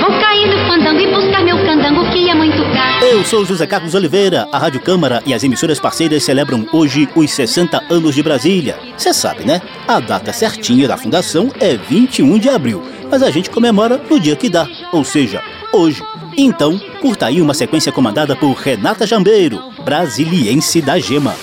Vou 0.00 0.18
cair 0.18 0.46
no 0.46 0.66
fandango 0.66 0.98
e 0.98 1.06
buscar 1.08 1.44
meu 1.44 1.58
candango 1.58 2.10
que 2.10 2.30
é 2.30 2.34
muito 2.34 2.62
caro. 2.74 3.04
Eu 3.04 3.22
sou 3.22 3.44
José 3.44 3.66
Carlos 3.66 3.94
Oliveira. 3.94 4.48
A 4.50 4.58
Rádio 4.58 4.80
Câmara 4.80 5.22
e 5.26 5.34
as 5.34 5.44
emissoras 5.44 5.78
parceiras 5.78 6.24
celebram 6.24 6.66
hoje 6.72 7.06
os 7.14 7.30
60 7.32 7.84
anos 7.90 8.14
de 8.14 8.22
Brasília. 8.22 8.78
Você 8.96 9.12
sabe, 9.12 9.44
né? 9.44 9.60
A 9.86 10.00
data 10.00 10.32
certinha 10.32 10.88
da 10.88 10.96
fundação 10.96 11.52
é 11.60 11.76
21 11.76 12.38
de 12.38 12.48
abril, 12.48 12.82
mas 13.10 13.22
a 13.22 13.30
gente 13.30 13.50
comemora 13.50 14.00
no 14.08 14.18
dia 14.18 14.36
que 14.36 14.48
dá, 14.48 14.66
ou 14.90 15.04
seja, 15.04 15.42
hoje. 15.70 16.02
Então, 16.36 16.78
curta 17.00 17.26
aí 17.26 17.40
uma 17.40 17.54
sequência 17.54 17.92
comandada 17.92 18.34
por 18.34 18.54
Renata 18.54 19.06
Jambeiro, 19.06 19.60
brasiliense 19.84 20.82
da 20.82 20.98
Gema. 20.98 21.36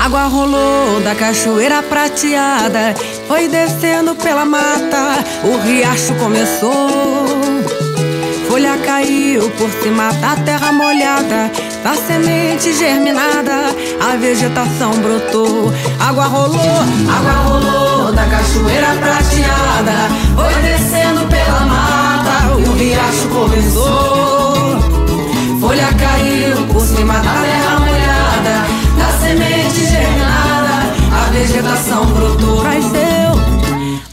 Água 0.00 0.26
rolou 0.26 1.00
da 1.00 1.14
cachoeira 1.14 1.82
prateada, 1.82 2.94
foi 3.28 3.46
descendo 3.48 4.16
pela 4.16 4.44
mata, 4.44 5.24
o 5.44 5.56
riacho 5.58 6.14
começou. 6.16 7.21
Folha 8.52 8.76
caiu 8.84 9.48
por 9.52 9.70
cima 9.70 10.12
da 10.12 10.36
terra 10.36 10.72
molhada, 10.72 11.50
da 11.82 11.94
semente 11.94 12.74
germinada, 12.74 13.74
a 13.98 14.14
vegetação 14.18 14.90
brotou. 14.98 15.72
Água 15.98 16.26
rolou, 16.26 16.60
água 16.60 17.32
rolou 17.48 18.12
da 18.12 18.26
cachoeira 18.26 18.88
prateada, 19.00 20.10
foi 20.36 20.54
descendo 20.60 21.26
pela 21.28 21.60
mata, 21.60 22.54
o 22.54 22.76
riacho 22.76 23.26
começou. 23.30 24.78
Folha 25.58 25.88
caiu 25.94 26.66
por 26.66 26.82
cima 26.82 27.14
da 27.14 27.32
terra 27.32 27.80
molhada, 27.80 28.66
da 28.98 29.18
semente 29.18 29.86
germinada, 29.86 30.92
a 31.10 31.30
vegetação 31.30 32.04
brotou. 32.04 32.62
Nasceu, 32.64 33.32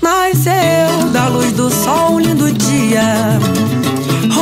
nasceu 0.02 1.10
da 1.12 1.28
luz 1.28 1.52
do 1.52 1.70
sol, 1.70 2.14
um 2.14 2.20
lindo 2.22 2.50
dia. 2.54 3.38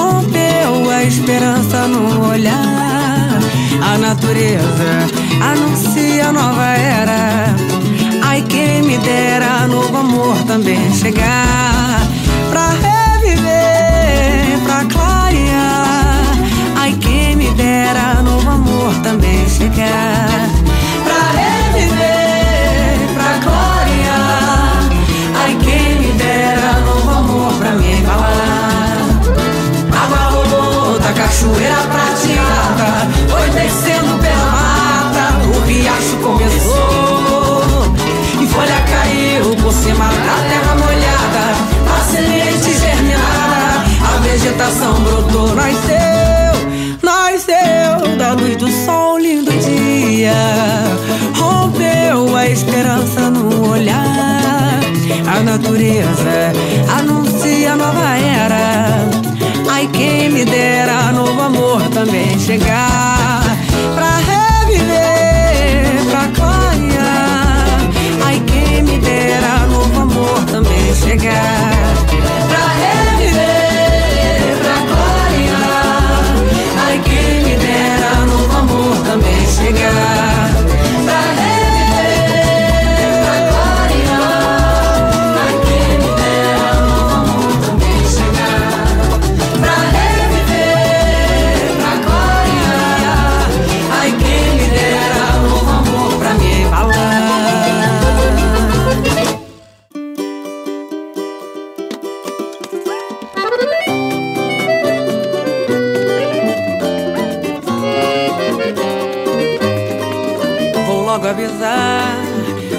Rompeu 0.07 0.89
a 0.89 1.03
esperança 1.03 1.87
no 1.87 2.29
olhar. 2.29 3.39
A 3.81 3.97
natureza 3.97 5.07
anuncia 5.41 6.31
nova 6.31 6.65
era. 6.65 7.55
Ai, 8.23 8.41
quem 8.43 8.83
me 8.83 8.97
dera 8.99 9.67
novo 9.67 9.97
amor 9.97 10.37
também 10.43 10.93
chegar 10.93 12.07
pra 12.49 12.69
reviver, 12.69 14.59
pra 14.63 14.85
clarear. 14.85 16.37
Ai, 16.77 16.93
quem 17.01 17.35
me 17.35 17.49
dera 17.51 18.21
novo 18.23 18.49
amor 18.49 18.93
também 19.03 19.47
chegar 19.49 20.56
cachoeira 31.17 31.75
prateada, 31.91 33.09
foi 33.27 33.49
descendo 33.49 34.17
pela 34.19 34.51
mata, 34.51 35.25
o 35.47 35.65
riacho 35.65 36.15
começou. 36.21 37.95
E 38.39 38.47
folha 38.47 38.79
caiu 38.87 39.55
por 39.55 39.73
cima 39.73 40.05
da 40.05 40.37
terra 40.47 40.75
molhada, 40.75 41.45
a 41.91 42.01
semente 42.03 42.71
germinada, 42.79 43.83
a 44.13 44.19
vegetação 44.21 44.93
brotou, 45.01 45.55
nasceu, 45.55 46.53
nasceu 47.01 48.15
da 48.17 48.33
luz 48.33 48.55
do 48.57 48.69
sol, 48.85 49.17
lindo 49.17 49.51
dia. 49.51 50.33
Rompeu 51.35 52.35
a 52.35 52.47
esperança 52.47 53.31
no 53.31 53.71
olhar, 53.71 54.79
a 55.35 55.39
natureza 55.41 56.53
anuncia 56.95 57.75
nova 57.75 58.17
era. 58.17 59.26
Ai, 59.77 59.87
quem 59.93 60.31
me 60.31 60.43
dera 60.43 61.11
novo 61.11 61.39
amor 61.39 61.79
também 61.89 62.39
chegar 62.39 63.43
pra 63.93 64.17
reviver, 64.17 66.03
pra 66.09 66.27
clarear. 66.29 67.79
Ai, 68.25 68.41
quem 68.47 68.81
me 68.81 68.97
dera 68.97 69.67
novo 69.67 70.01
amor 70.01 70.43
também 70.45 70.95
chegar 70.95 71.76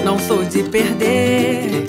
não 0.03 0.17
sou 0.17 0.43
de 0.43 0.63
perder. 0.63 1.85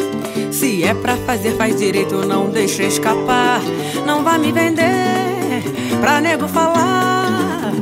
Se 0.51 0.85
é 0.85 0.93
pra 0.93 1.17
fazer, 1.17 1.57
faz 1.57 1.79
direito, 1.79 2.27
não 2.27 2.51
deixa 2.51 2.83
escapar. 2.83 3.61
Não 4.07 4.23
vai 4.23 4.39
me 4.39 4.53
vender 4.53 5.63
pra 6.01 6.21
nego 6.21 6.47
falar. 6.49 7.73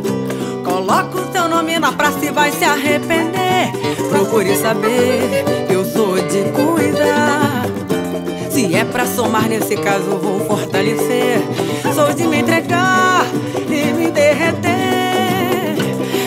Coloca 0.65 1.19
o 1.19 1.27
teu 1.27 1.49
nome 1.49 1.79
na 1.79 1.93
praça 1.93 2.25
e 2.25 2.31
vai 2.31 2.53
se 2.53 2.65
arrepender. 2.65 3.73
Procure 4.11 4.55
saber, 4.57 5.45
eu 5.69 5.85
sou 5.85 6.17
de 6.17 6.45
cuidar. 6.53 7.67
Se 8.51 8.75
é 8.75 8.85
pra 8.85 9.07
somar 9.07 9.49
nesse 9.49 9.77
caso, 9.77 10.17
vou 10.17 10.41
fortalecer. 10.47 11.41
Sou 11.95 12.13
de 12.13 12.27
me 12.27 12.39
entregar 12.39 13.27
e 13.69 13.93
me 13.93 14.11
derreter. 14.11 14.79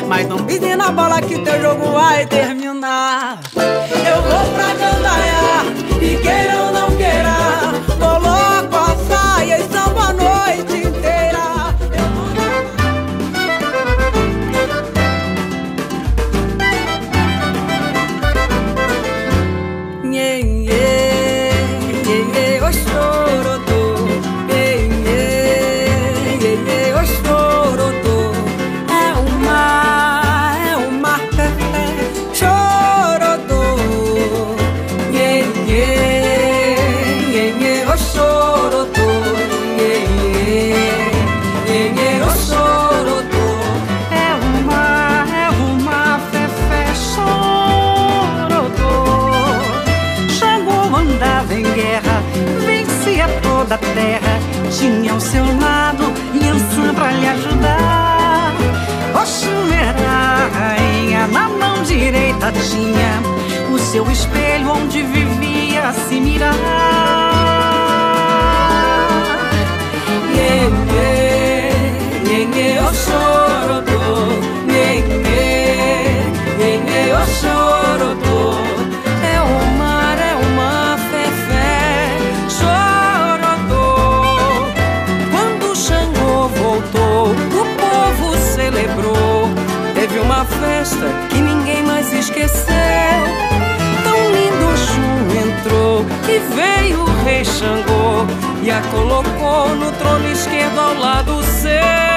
Mas 0.07 0.27
não 0.27 0.37
pise 0.39 0.75
na 0.75 0.91
bola 0.91 1.21
que 1.21 1.39
teu 1.39 1.61
jogo 1.61 1.91
vai 1.91 2.25
terminar. 2.25 2.70
Eu 2.83 4.21
vou 4.23 4.53
pra 4.55 4.73
Gandaia 4.73 5.80
direita 62.41 62.51
tinha 62.71 63.21
o 63.71 63.77
seu 63.77 64.09
espelho 64.11 64.71
onde 64.71 65.03
vivia 65.03 65.93
se 66.07 66.19
mirar. 66.19 66.55
Nhê, 70.33 70.69
nhê, 70.89 71.71
nhê, 72.25 72.45
nhê, 72.45 72.79
o 72.79 72.93
chorotô. 72.93 74.01
Nhê, 74.65 75.01
nhê, 75.01 75.53
nhê, 76.57 76.77
nhê, 76.77 77.13
o 77.13 77.25
chorotô. 77.39 78.55
É 79.23 79.39
o 79.41 79.77
mar, 79.77 80.17
é 80.17 80.33
o 80.35 80.45
mar, 80.55 80.97
fefé, 81.11 82.17
chorotô. 82.57 83.85
Quando 85.31 85.75
Xangô 85.75 86.47
voltou, 86.47 87.27
o 87.29 87.65
povo 87.77 88.35
celebrou. 88.37 89.49
Teve 89.93 90.19
uma 90.19 90.43
festa 90.45 91.30
e 96.27 96.39
veio 96.55 97.03
o 97.03 97.23
rei 97.23 97.43
Xangô 97.43 98.25
E 98.63 98.69
a 98.69 98.81
colocou 98.91 99.75
no 99.75 99.91
trono 99.93 100.27
esquerdo 100.29 100.79
ao 100.79 100.93
lado 100.95 101.43
seu. 101.43 102.10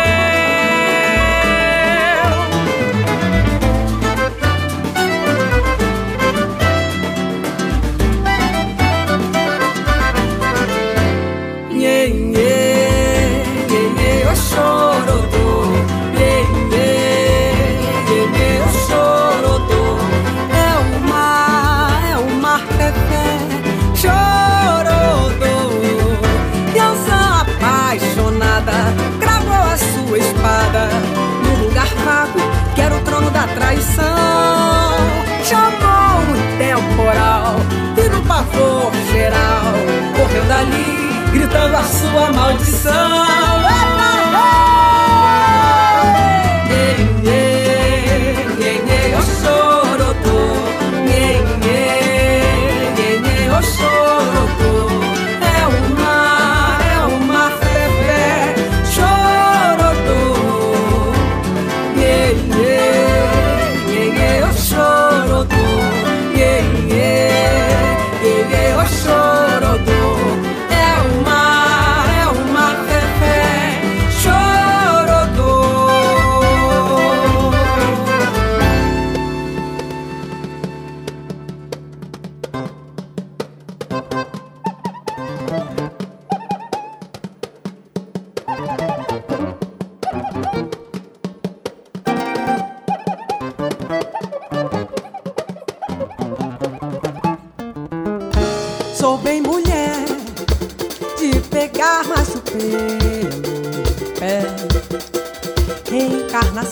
Gritando 41.34 41.76
a 41.76 41.82
sua 41.82 42.32
maldição. 42.32 43.53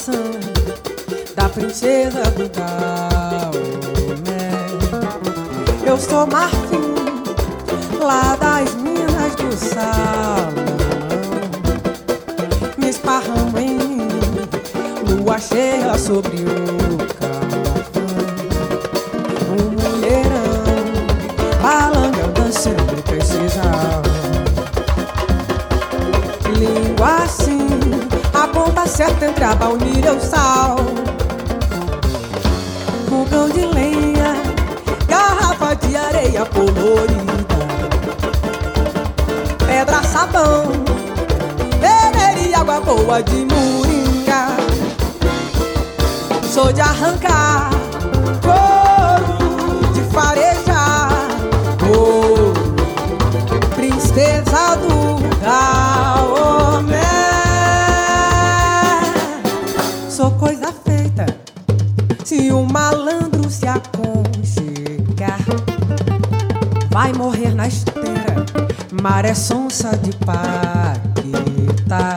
Reencarnação 0.02 0.14
da 1.36 1.48
princesa 1.48 2.22
do 2.32 2.48
Daomé. 2.48 3.52
Eu 5.86 5.96
sou 5.96 6.26
Marfim, 6.26 6.94
lá 8.00 8.34
das 8.36 8.74
minas 8.74 9.34
do 9.36 9.52
Salão. 9.56 10.52
Me 12.78 12.88
esparramo 12.88 13.58
em 13.58 13.78
lua 15.08 15.38
cheia 15.38 15.96
sobre 15.96 16.36
o 16.38 17.01
certa 28.92 29.24
entre 29.24 29.42
a 29.42 29.54
baunilha 29.54 30.10
e 30.10 30.16
o 30.16 30.20
sal. 30.20 30.76
Fogão 33.08 33.48
de 33.48 33.64
lenha, 33.64 34.34
garrafa 35.08 35.74
de 35.76 35.96
areia 35.96 36.44
colorida. 36.44 37.42
Pedra 39.66 40.02
sabão, 40.02 40.72
beber 41.80 42.48
e 42.48 42.54
água 42.54 42.80
boa 42.80 43.22
de 43.22 43.46
moringa. 43.46 44.56
Sou 46.52 46.70
de 46.70 46.82
arrancar 46.82 47.70
couro, 48.42 49.92
de 49.94 50.02
farejar 50.12 51.08
princesa 53.74 54.76
do 54.76 55.01
Vai 67.02 67.12
morrer 67.14 67.52
na 67.52 67.66
esteira, 67.66 68.46
maré 69.02 69.34
sonsa 69.34 69.90
de 69.96 70.12
Paquetá. 70.18 72.16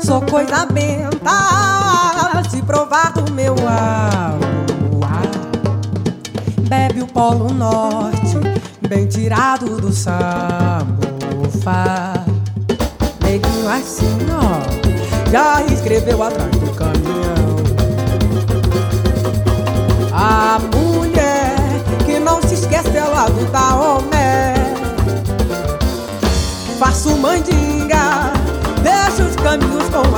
Sou 0.00 0.22
coisa 0.22 0.64
benta 0.66 2.44
se 2.48 2.62
provar 2.62 3.12
do 3.12 3.32
meu 3.32 3.56
aluar. 3.66 5.26
Bebe 6.68 7.02
o 7.02 7.08
polo 7.08 7.52
norte, 7.52 8.38
bem 8.88 9.08
tirado 9.08 9.80
do 9.80 9.92
samofá. 9.92 10.94
Neguinho 13.20 13.68
assim, 13.68 14.16
ó, 14.30 14.60
já 15.28 15.60
escreveu 15.64 16.22
atrás 16.22 16.52
do 16.52 16.72
caminhão. 16.72 16.95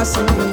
passing. 0.08 0.47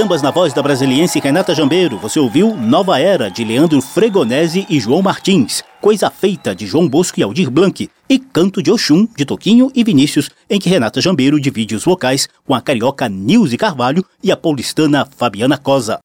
Sambas 0.00 0.22
na 0.22 0.30
voz 0.30 0.54
da 0.54 0.62
brasiliense 0.62 1.20
Renata 1.20 1.54
Jambeiro. 1.54 1.98
Você 1.98 2.18
ouviu 2.18 2.56
Nova 2.56 2.98
Era, 2.98 3.30
de 3.30 3.44
Leandro 3.44 3.82
Fregonese 3.82 4.66
e 4.70 4.80
João 4.80 5.02
Martins. 5.02 5.62
Coisa 5.78 6.08
Feita, 6.08 6.54
de 6.54 6.66
João 6.66 6.88
Bosco 6.88 7.20
e 7.20 7.22
Aldir 7.22 7.50
Blanc. 7.50 7.86
E 8.08 8.18
Canto 8.18 8.62
de 8.62 8.72
Oxum, 8.72 9.06
de 9.14 9.26
Toquinho 9.26 9.70
e 9.74 9.84
Vinícius, 9.84 10.30
em 10.48 10.58
que 10.58 10.70
Renata 10.70 11.02
Jambeiro 11.02 11.38
divide 11.38 11.74
os 11.74 11.84
vocais 11.84 12.26
com 12.46 12.54
a 12.54 12.62
carioca 12.62 13.10
Nilce 13.10 13.58
Carvalho 13.58 14.02
e 14.22 14.32
a 14.32 14.36
paulistana 14.38 15.06
Fabiana 15.18 15.58
Cosa. 15.58 15.98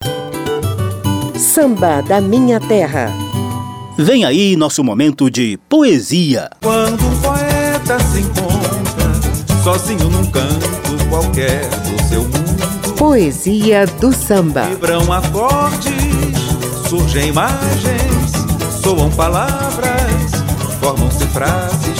Samba 1.38 2.02
da 2.02 2.20
Minha 2.20 2.60
Terra. 2.60 3.14
Vem 3.98 4.26
aí 4.26 4.58
nosso 4.58 4.84
momento 4.84 5.32
de 5.32 5.58
poesia. 5.70 6.50
Quando 6.62 7.02
um 7.02 7.22
poeta 7.22 7.98
se 8.12 8.20
encontra 8.20 9.64
sozinho 9.64 10.10
num 10.10 10.26
canto 10.30 11.08
qualquer 11.10 11.70
do 11.70 12.10
seu 12.10 12.24
mundo, 12.24 12.85
Poesia 12.98 13.86
do 13.86 14.14
samba. 14.14 14.64
vibram 14.64 15.12
acordes, 15.12 15.91
surgem 16.88 17.28
imagens, 17.28 18.32
soam 18.82 19.12
palavras, 19.12 20.32
formam-se 20.80 21.26
frases. 21.28 22.00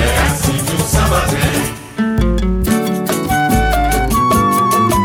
É 0.00 0.26
assim 0.26 0.56
que 0.64 0.74
o 0.74 0.86
samba 0.86 1.20
vem. 1.26 1.68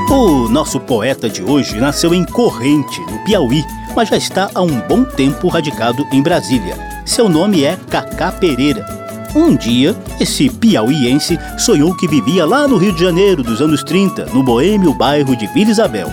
O 0.10 0.47
nosso 0.47 0.80
poeta 0.80 1.30
de 1.30 1.43
hoje 1.43 1.80
nasceu 1.80 2.14
em 2.14 2.24
Corrente, 2.24 3.01
no 3.01 3.24
Piauí, 3.26 3.64
mas 3.95 4.08
já 4.10 4.16
está 4.18 4.49
há 4.56 4.62
um 4.62 4.80
bom 4.88 5.04
tempo 5.04 5.49
radicado 5.49 6.08
em 6.12 6.22
Brasília. 6.22 6.78
Seu 7.06 7.28
nome 7.28 7.64
é 7.66 7.78
Cacá 7.89 8.32
Pereira. 8.32 8.93
Um 9.36 9.55
dia, 9.55 9.95
esse 10.19 10.47
piauiense 10.47 11.39
sonhou 11.57 11.95
que 11.95 12.07
vivia 12.07 12.45
lá 12.45 12.67
no 12.67 12.77
Rio 12.77 12.93
de 12.93 13.03
Janeiro 13.03 13.41
dos 13.41 13.61
anos 13.61 13.84
30, 13.84 14.27
no 14.27 14.43
boêmio 14.43 14.93
bairro 14.93 15.36
de 15.36 15.47
Vila 15.47 15.71
Isabel. 15.71 16.07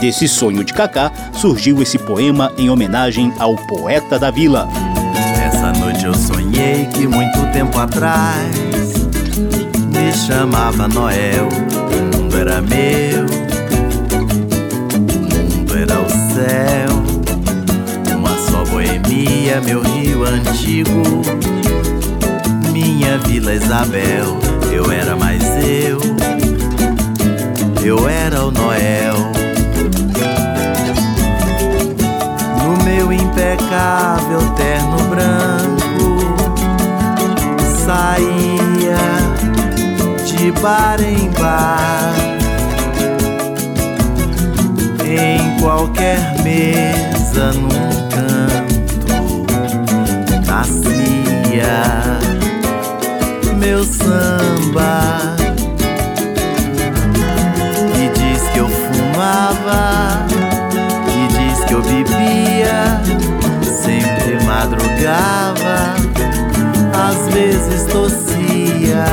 Desse 0.00 0.26
sonho 0.26 0.64
de 0.64 0.74
Cacá 0.74 1.12
surgiu 1.32 1.80
esse 1.80 1.96
poema 1.96 2.52
em 2.58 2.68
homenagem 2.68 3.32
ao 3.38 3.54
poeta 3.66 4.18
da 4.18 4.32
vila. 4.32 4.68
Essa 5.46 5.72
noite 5.78 6.04
eu 6.04 6.14
sonhei 6.14 6.86
que 6.86 7.06
muito 7.06 7.40
tempo 7.52 7.78
atrás 7.78 9.06
me 9.92 10.12
chamava 10.12 10.88
Noel. 10.88 11.48
O 11.48 12.16
mundo 12.16 12.36
era 12.36 12.60
meu, 12.60 13.26
o 14.12 15.54
mundo 15.54 15.78
era 15.78 16.00
o 16.00 16.10
céu. 16.34 16.90
Uma 18.18 18.36
só 18.38 18.64
boemia, 18.64 19.60
meu 19.62 19.82
rio 19.82 20.24
antigo, 20.24 21.02
minha 23.06 23.18
Vila 23.18 23.54
Isabel. 23.54 24.36
Eu 24.72 24.90
era 24.90 25.14
mais 25.14 25.42
eu, 25.64 26.00
eu 27.84 28.08
era 28.08 28.44
o 28.44 28.50
Noel. 28.50 29.14
No 32.64 32.84
meu 32.84 33.12
impecável 33.12 34.40
terno 34.56 34.98
branco 35.08 36.18
saía 37.84 38.98
de 40.24 40.50
bar 40.60 41.00
em 41.00 41.30
bar 41.30 42.12
em 45.04 45.60
qualquer 45.60 46.18
mesa 46.42 47.52
num 47.52 47.68
canto 48.10 49.46
nascia 50.44 52.15
meu 53.66 53.82
samba 53.82 55.34
e 57.98 58.08
diz 58.16 58.42
que 58.50 58.58
eu 58.60 58.68
fumava 58.68 60.24
e 61.12 61.26
diz 61.26 61.64
que 61.64 61.74
eu 61.74 61.82
bebia 61.82 63.02
sempre 63.82 64.44
madrugava 64.44 65.96
às 67.08 67.34
vezes 67.34 67.86
tossia. 67.86 69.04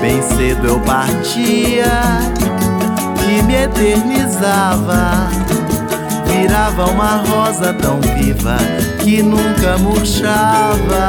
Bem 0.00 0.22
cedo 0.22 0.66
eu 0.68 0.80
partia 0.80 1.92
e 3.28 3.42
me 3.42 3.54
eternizava. 3.54 5.28
Virava 6.26 6.86
uma 6.86 7.16
rosa 7.16 7.74
tão 7.74 8.00
viva 8.00 8.56
que 9.00 9.22
nunca 9.22 9.76
murchava. 9.76 11.05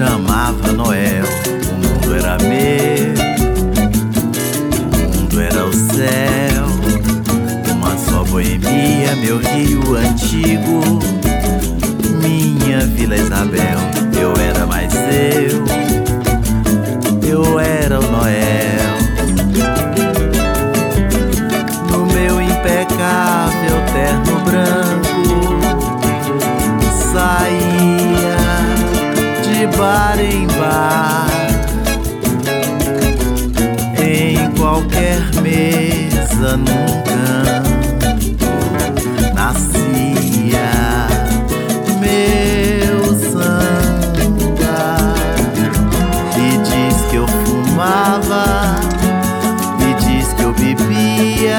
Chamava 0.00 0.72
Noel. 0.72 1.26
O 1.68 1.74
mundo 1.74 2.14
era 2.14 2.38
meu, 2.38 3.12
o 4.96 5.18
mundo 5.18 5.40
era 5.40 5.66
o 5.66 5.72
céu. 5.72 6.64
Uma 7.74 7.98
só 7.98 8.24
boemia, 8.24 9.14
meu 9.16 9.36
rio 9.38 9.96
antigo, 9.96 10.80
minha 12.22 12.80
Vila 12.86 13.14
Isabel. 13.14 13.99
Bar 29.80 30.20
em 30.20 30.46
em 33.98 34.50
qualquer 34.50 35.22
mesa 35.40 36.58
num 36.58 37.02
canto 37.08 37.70
nascia 39.34 40.68
meu 41.98 43.14
samba. 43.14 44.84
E 46.36 46.58
diz 46.58 46.96
que 47.10 47.16
eu 47.16 47.26
fumava, 47.26 48.76
me 49.78 49.94
diz 49.94 50.34
que 50.34 50.42
eu 50.42 50.52
bebia, 50.52 51.58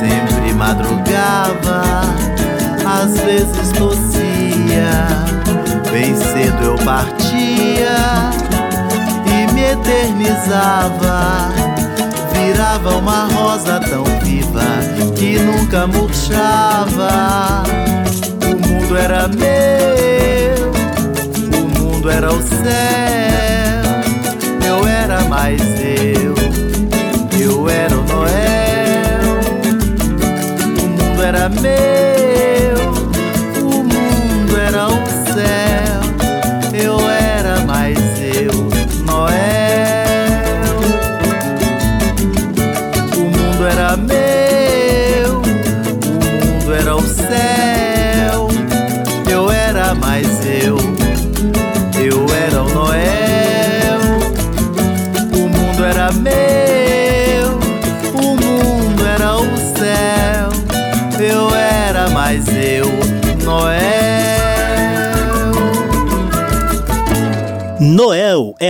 sempre 0.00 0.52
madrugava, 0.52 2.02
às 2.84 3.20
vezes 3.20 3.70
tossia. 3.78 5.47
Bem 5.90 6.14
cedo 6.14 6.62
eu 6.64 6.76
partia 6.84 7.96
e 9.26 9.52
me 9.52 9.62
eternizava. 9.72 11.48
Virava 12.32 12.96
uma 12.96 13.24
rosa 13.26 13.80
tão 13.80 14.04
viva 14.22 14.64
que 15.16 15.38
nunca 15.38 15.86
murchava. 15.86 17.62
O 18.44 18.68
mundo 18.68 18.96
era 18.96 19.28
meu, 19.28 20.72
o 21.58 21.68
mundo 21.78 22.10
era 22.10 22.32
o 22.32 22.42
céu. 22.42 22.58
Eu 24.66 24.86
era 24.86 25.24
mais 25.24 25.60
eu, 25.80 26.34
eu 27.40 27.68
era 27.68 27.94
o 27.94 28.02
Noel. 28.04 29.38
O 30.82 30.86
mundo 30.86 31.22
era 31.22 31.48
meu, 31.48 32.17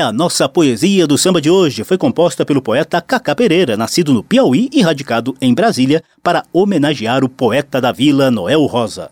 a 0.08 0.12
nossa 0.12 0.48
poesia 0.48 1.06
do 1.06 1.18
samba 1.18 1.40
de 1.40 1.50
hoje. 1.50 1.84
Foi 1.84 1.98
composta 1.98 2.44
pelo 2.44 2.62
poeta 2.62 3.00
Cacá 3.00 3.34
Pereira, 3.34 3.76
nascido 3.76 4.14
no 4.14 4.22
Piauí 4.22 4.70
e 4.72 4.80
radicado 4.80 5.36
em 5.40 5.52
Brasília, 5.52 6.02
para 6.22 6.44
homenagear 6.50 7.22
o 7.22 7.28
poeta 7.28 7.78
da 7.78 7.92
vila 7.92 8.30
Noel 8.30 8.64
Rosa. 8.64 9.10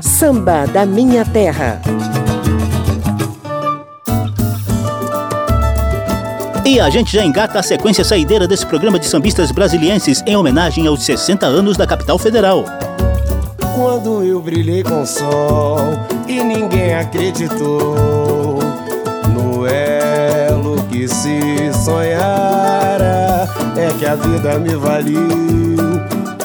Samba 0.00 0.66
da 0.66 0.86
Minha 0.86 1.24
Terra. 1.24 1.82
E 6.64 6.78
a 6.78 6.88
gente 6.88 7.12
já 7.12 7.24
engata 7.24 7.58
a 7.58 7.62
sequência 7.62 8.04
saideira 8.04 8.46
desse 8.46 8.64
programa 8.64 9.00
de 9.00 9.06
sambistas 9.06 9.50
brasilienses 9.50 10.22
em 10.24 10.36
homenagem 10.36 10.86
aos 10.86 11.02
60 11.02 11.44
anos 11.44 11.76
da 11.76 11.88
capital 11.88 12.16
federal. 12.16 12.64
Quando 13.74 14.22
eu 14.22 14.40
brilhei 14.40 14.84
com 14.84 15.02
o 15.02 15.06
sol 15.06 15.78
e 16.28 16.44
ninguém 16.44 16.94
acreditou 16.94 18.60
no 19.34 19.66
elo 19.66 19.99
que 21.00 21.08
se 21.08 21.72
sonhara, 21.82 23.48
é 23.74 23.88
que 23.98 24.04
a 24.04 24.14
vida 24.16 24.58
me 24.58 24.76
valiu 24.76 25.78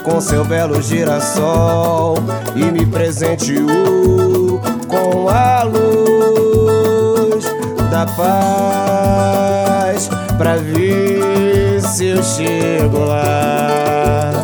com 0.01 0.21
seu 0.21 0.45
belo 0.45 0.81
girassol 0.81 2.15
e 2.55 2.63
me 2.63 2.85
presenteou 2.85 4.61
com 4.87 5.27
a 5.27 5.63
luz 5.63 7.43
da 7.91 8.05
paz 8.05 10.09
pra 10.37 10.55
ver 10.55 11.81
se 11.81 12.05
eu 12.05 12.23
chego 12.23 12.99
lá. 12.99 14.34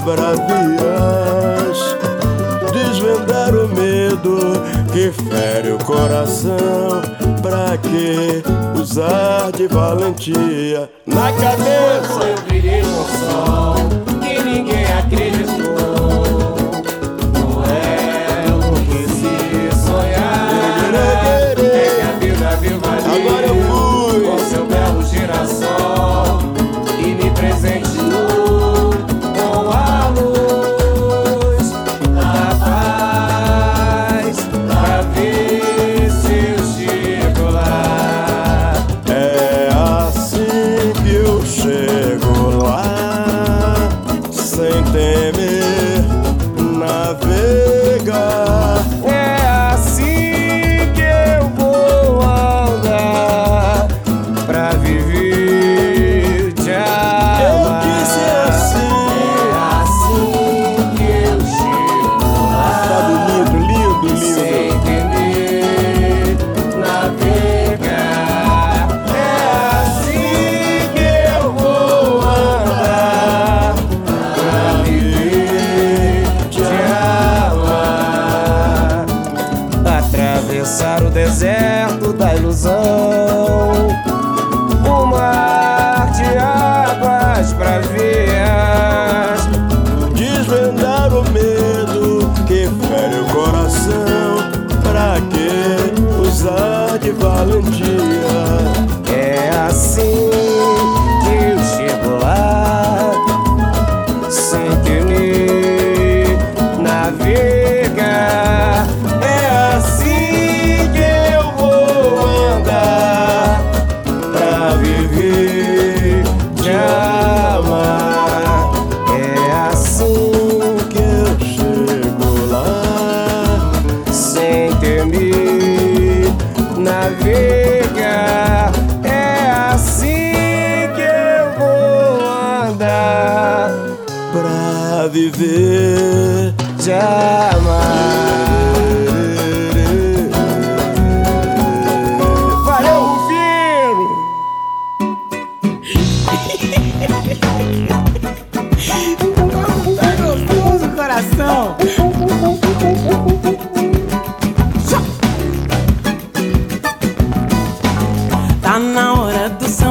Bravias, 0.00 1.78
desvendar 2.72 3.54
o 3.54 3.68
medo 3.68 4.38
que 4.92 5.10
fere 5.12 5.72
o 5.72 5.78
coração. 5.78 7.02
Pra 7.42 7.78
que 7.78 8.42
usar 8.78 9.52
de 9.52 9.66
valentia 9.68 10.90
na 11.06 11.32
cabeça? 11.32 12.24
Eu 12.24 12.42
brilhei 12.46 12.82
no 12.82 13.04
sol 13.04 13.76
e 14.22 14.42
ninguém 14.42 14.84
acreditou. 14.84 16.56
Não 17.32 17.64
é 17.64 18.46
o 18.54 18.72
que 18.84 19.02
se 19.08 19.32
sonhar. 19.86 20.50
É 20.92 21.54
que 21.54 22.00
a 22.02 22.12
vida 22.18 22.56
viva 22.56 22.88
ali 22.88 23.57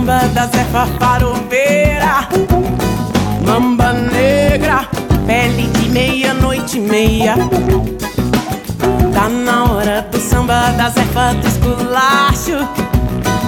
samba 0.07 0.25
da 0.33 0.47
Zefa 0.47 0.87
Farofeira 0.97 2.29
Mamba 3.45 3.91
negra, 3.91 4.87
pele 5.25 5.67
de 5.67 5.89
meia-noite 5.89 6.77
e 6.77 6.81
meia. 6.81 7.35
Tá 9.13 9.29
na 9.29 9.65
hora 9.65 10.01
do 10.09 10.17
samba 10.19 10.71
da 10.71 10.89
Zefa 10.89 11.33
do 11.33 11.47
esculacho. 11.47 12.67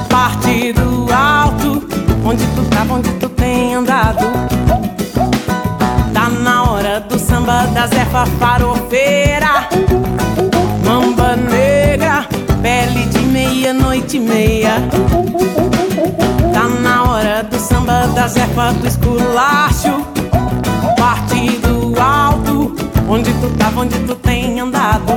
Parte 0.10 0.74
do 0.74 1.08
alto, 1.14 1.88
onde 2.26 2.46
tu 2.48 2.66
tá, 2.70 2.86
onde 2.90 3.10
tu 3.14 3.30
tem 3.30 3.76
andado. 3.76 4.26
Tá 6.14 6.30
na 6.30 6.64
hora 6.64 7.00
do 7.02 7.20
samba 7.20 7.68
da 7.68 7.88
Zefa 7.88 8.26
Farofeira. 8.38 9.68
Mamba 10.86 11.36
negra, 11.36 12.26
pele 12.62 13.06
de 13.06 13.20
meia-noite 13.20 14.18
e 14.18 14.20
meia 14.22 14.90
da 18.20 18.28
Zefa 18.28 18.74
do 18.74 18.86
esculacho 18.86 20.06
Parte 20.98 21.52
do 21.60 21.98
alto, 21.98 22.76
onde 23.08 23.32
tu 23.36 23.50
tá, 23.58 23.72
onde 23.78 23.98
tu 24.00 24.14
tem 24.16 24.60
andado. 24.60 25.14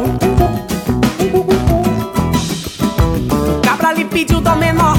O 3.59 3.61
cabra 3.61 3.93
lhe 3.93 4.05
pediu 4.05 4.41
dó 4.41 4.55
menor 4.55 4.97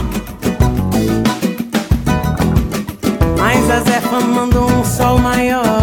Mas 3.37 3.71
a 3.71 3.79
Zefa 3.79 4.19
mandou 4.19 4.69
um 4.69 4.83
sol 4.83 5.17
maior. 5.19 5.63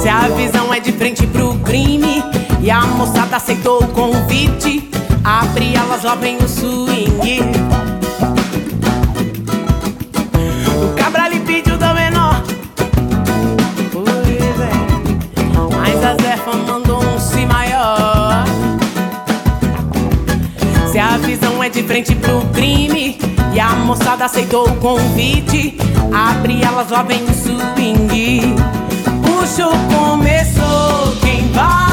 Se 0.00 0.08
a 0.08 0.28
visão 0.28 0.72
é 0.72 0.78
de 0.78 0.92
frente 0.92 1.26
pro 1.26 1.58
crime 1.58 2.22
E 2.62 2.70
a 2.70 2.82
moçada 2.82 3.36
aceitou 3.36 3.82
o 3.82 3.88
convite 3.88 4.88
Abre 5.24 5.74
elas, 5.74 6.04
lá 6.04 6.14
vem 6.14 6.36
o 6.36 6.48
swing 6.48 7.50
Lhe 11.30 11.40
pediu 11.40 11.78
dó 11.78 11.94
menor. 11.94 12.42
Pois 13.92 14.60
é 14.60 14.72
Mas 15.76 16.04
a 16.04 16.16
Zefa 16.22 16.56
mandou 16.66 17.02
um 17.02 17.18
si 17.18 17.46
maior. 17.46 18.44
Se 20.90 20.98
a 20.98 21.16
visão 21.18 21.62
é 21.62 21.68
de 21.68 21.84
frente 21.84 22.16
pro 22.16 22.40
crime 22.52 23.16
E 23.54 23.60
a 23.60 23.70
moçada 23.76 24.24
aceitou 24.24 24.68
o 24.68 24.76
convite 24.76 25.78
Abre 26.12 26.62
elas, 26.64 26.90
lá 26.90 27.04
vem 27.04 27.22
o 27.22 27.32
swing 27.32 28.56
O 29.22 29.46
show 29.46 29.72
começou 29.88 31.16
Quem 31.20 31.46
vai 31.52 31.89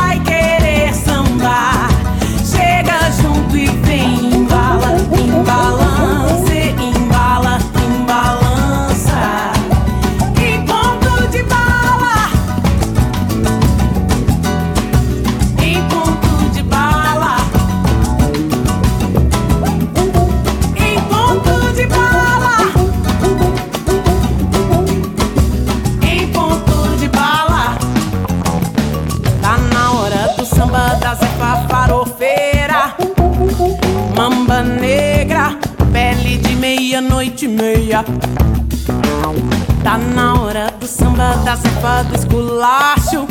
do 41.77 42.15
esculacho 42.15 43.27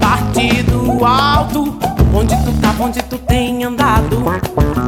Partido 0.00 1.04
alto, 1.04 1.78
onde 2.12 2.36
tu 2.44 2.52
tá, 2.60 2.74
onde 2.80 3.02
tu 3.04 3.18
tem 3.18 3.64
andado 3.64 4.16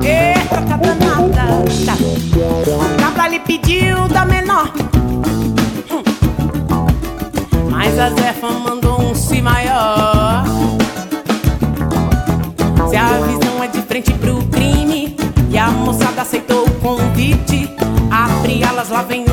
Eita, 0.03 0.63
tá. 0.63 1.95
O 1.95 3.01
cabra 3.01 3.29
lhe 3.29 3.39
pediu 3.39 4.09
da 4.09 4.25
menor 4.25 4.73
Hum. 5.91 6.03
Mas 7.71 7.99
a 7.99 8.11
Zefa 8.11 8.51
mandou 8.51 9.01
um 9.01 9.15
si 9.15 9.41
maior. 9.41 10.45
Se 12.89 12.97
a 12.97 13.07
visão 13.21 13.63
é 13.63 13.69
de 13.69 13.83
frente 13.83 14.13
pro 14.15 14.43
crime 14.47 15.17
e 15.51 15.59
a 15.59 15.69
moçada 15.71 16.23
aceitou 16.23 16.65
o 16.65 16.71
convite, 16.81 17.71
abre 18.11 18.65
alas, 18.65 18.89
lá 18.89 19.03
vem 19.03 19.26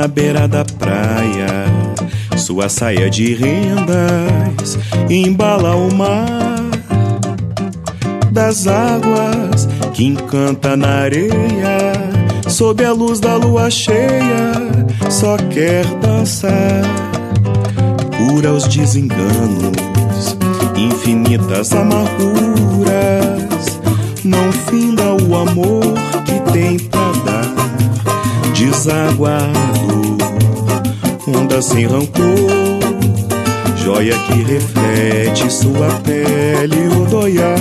na 0.00 0.08
beira 0.08 0.48
da 0.48 0.64
praia. 0.64 1.66
Sua 2.34 2.70
saia 2.70 3.10
de 3.10 3.34
rendas 3.34 4.78
embala 5.10 5.76
o 5.76 5.94
mar 5.94 6.70
das 8.32 8.66
águas 8.66 9.68
que 9.92 10.04
encanta 10.04 10.74
na 10.74 11.02
areia. 11.02 11.92
Sob 12.48 12.82
a 12.82 12.92
luz 12.92 13.20
da 13.20 13.36
lua 13.36 13.68
cheia, 13.68 14.52
só 15.10 15.36
quer 15.36 15.84
dançar. 15.96 16.82
Cura 18.16 18.54
os 18.54 18.66
desenganos, 18.68 20.38
infinitas 20.76 21.72
amarguras. 21.72 22.40
Não 24.24 24.50
finda 24.50 25.12
o 25.22 25.36
amor 25.36 25.92
que 26.24 26.52
tem 26.52 26.78
desaguado, 28.60 30.18
onda 31.26 31.62
sem 31.62 31.86
rancor, 31.86 32.78
joia 33.82 34.14
que 34.18 34.42
reflete 34.42 35.50
sua 35.50 35.88
pele 36.04 36.86
odoiar. 36.94 37.58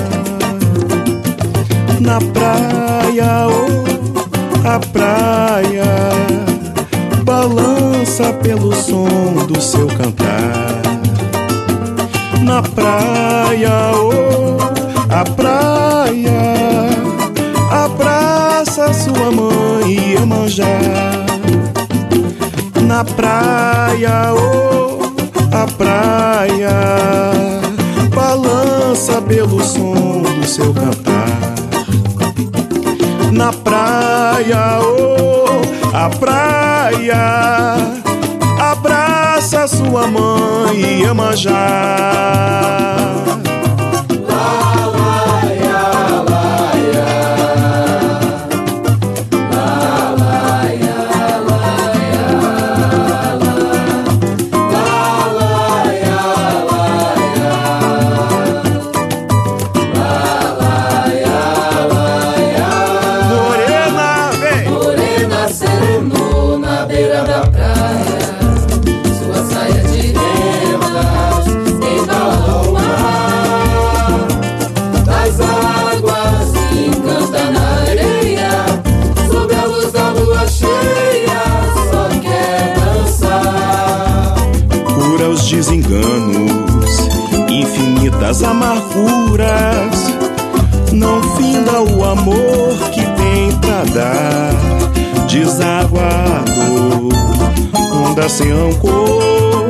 Na 2.02 2.20
praia, 2.20 3.48
oh, 3.48 4.68
a 4.68 4.80
praia 4.80 5.86
balança 7.24 8.34
pelo 8.34 8.74
som 8.76 9.46
do 9.48 9.62
seu 9.62 9.88
cantar. 9.88 10.82
Na 12.44 12.62
praia, 12.62 13.92
oh, 13.96 14.58
a 15.10 15.24
praia 15.24 16.69
abraça 18.80 18.94
sua 18.94 19.32
mãe 19.32 20.14
Iemanjá 20.14 20.80
Na 22.88 23.04
praia, 23.04 24.34
oh, 24.34 25.00
a 25.54 25.68
praia 25.68 26.70
Balança 28.16 29.22
pelo 29.22 29.62
som 29.64 30.22
do 30.22 30.46
seu 30.46 30.74
cantar. 30.74 31.28
Na 33.32 33.52
praia, 33.52 34.80
oh, 34.82 35.62
a 35.96 36.10
praia 36.10 37.76
Abraça 38.60 39.68
sua 39.68 40.08
mãe 40.08 41.02
Iemanjá 41.02 42.20
Morena, 43.10 43.29
desenganos, 85.60 87.10
infinitas 87.50 88.44
amarguras. 88.44 89.92
Não 90.94 91.22
finda 91.36 91.82
o 91.82 92.06
amor 92.06 92.78
que 92.94 93.02
tem 93.02 93.52
pra 93.60 93.84
dar, 93.94 94.54
desaguado, 95.28 97.10
onda 97.94 98.30
sem 98.30 98.54
rancor, 98.54 99.68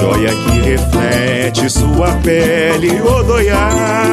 joia 0.00 0.30
que 0.30 0.70
reflete 0.70 1.68
sua 1.68 2.10
pele 2.22 3.02
odoiar. 3.02 4.04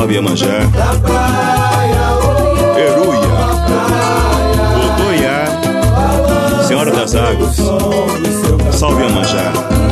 Salve 0.00 0.14
Iemanjá, 0.14 0.46
oh, 2.24 2.78
Eruia, 2.78 3.28
Odoiá, 4.94 6.64
Senhora 6.66 6.90
das 6.90 7.14
Águas, 7.14 7.56
Salve 8.72 9.02
Iemanjá. 9.02 9.89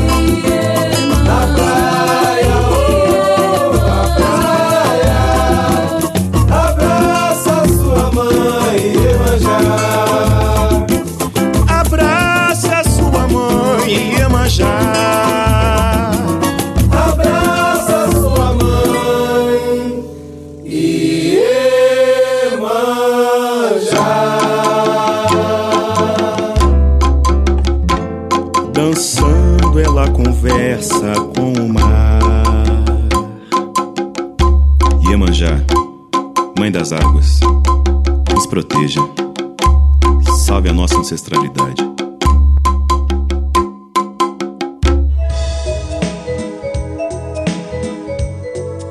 Ancestralidade. 41.18 41.82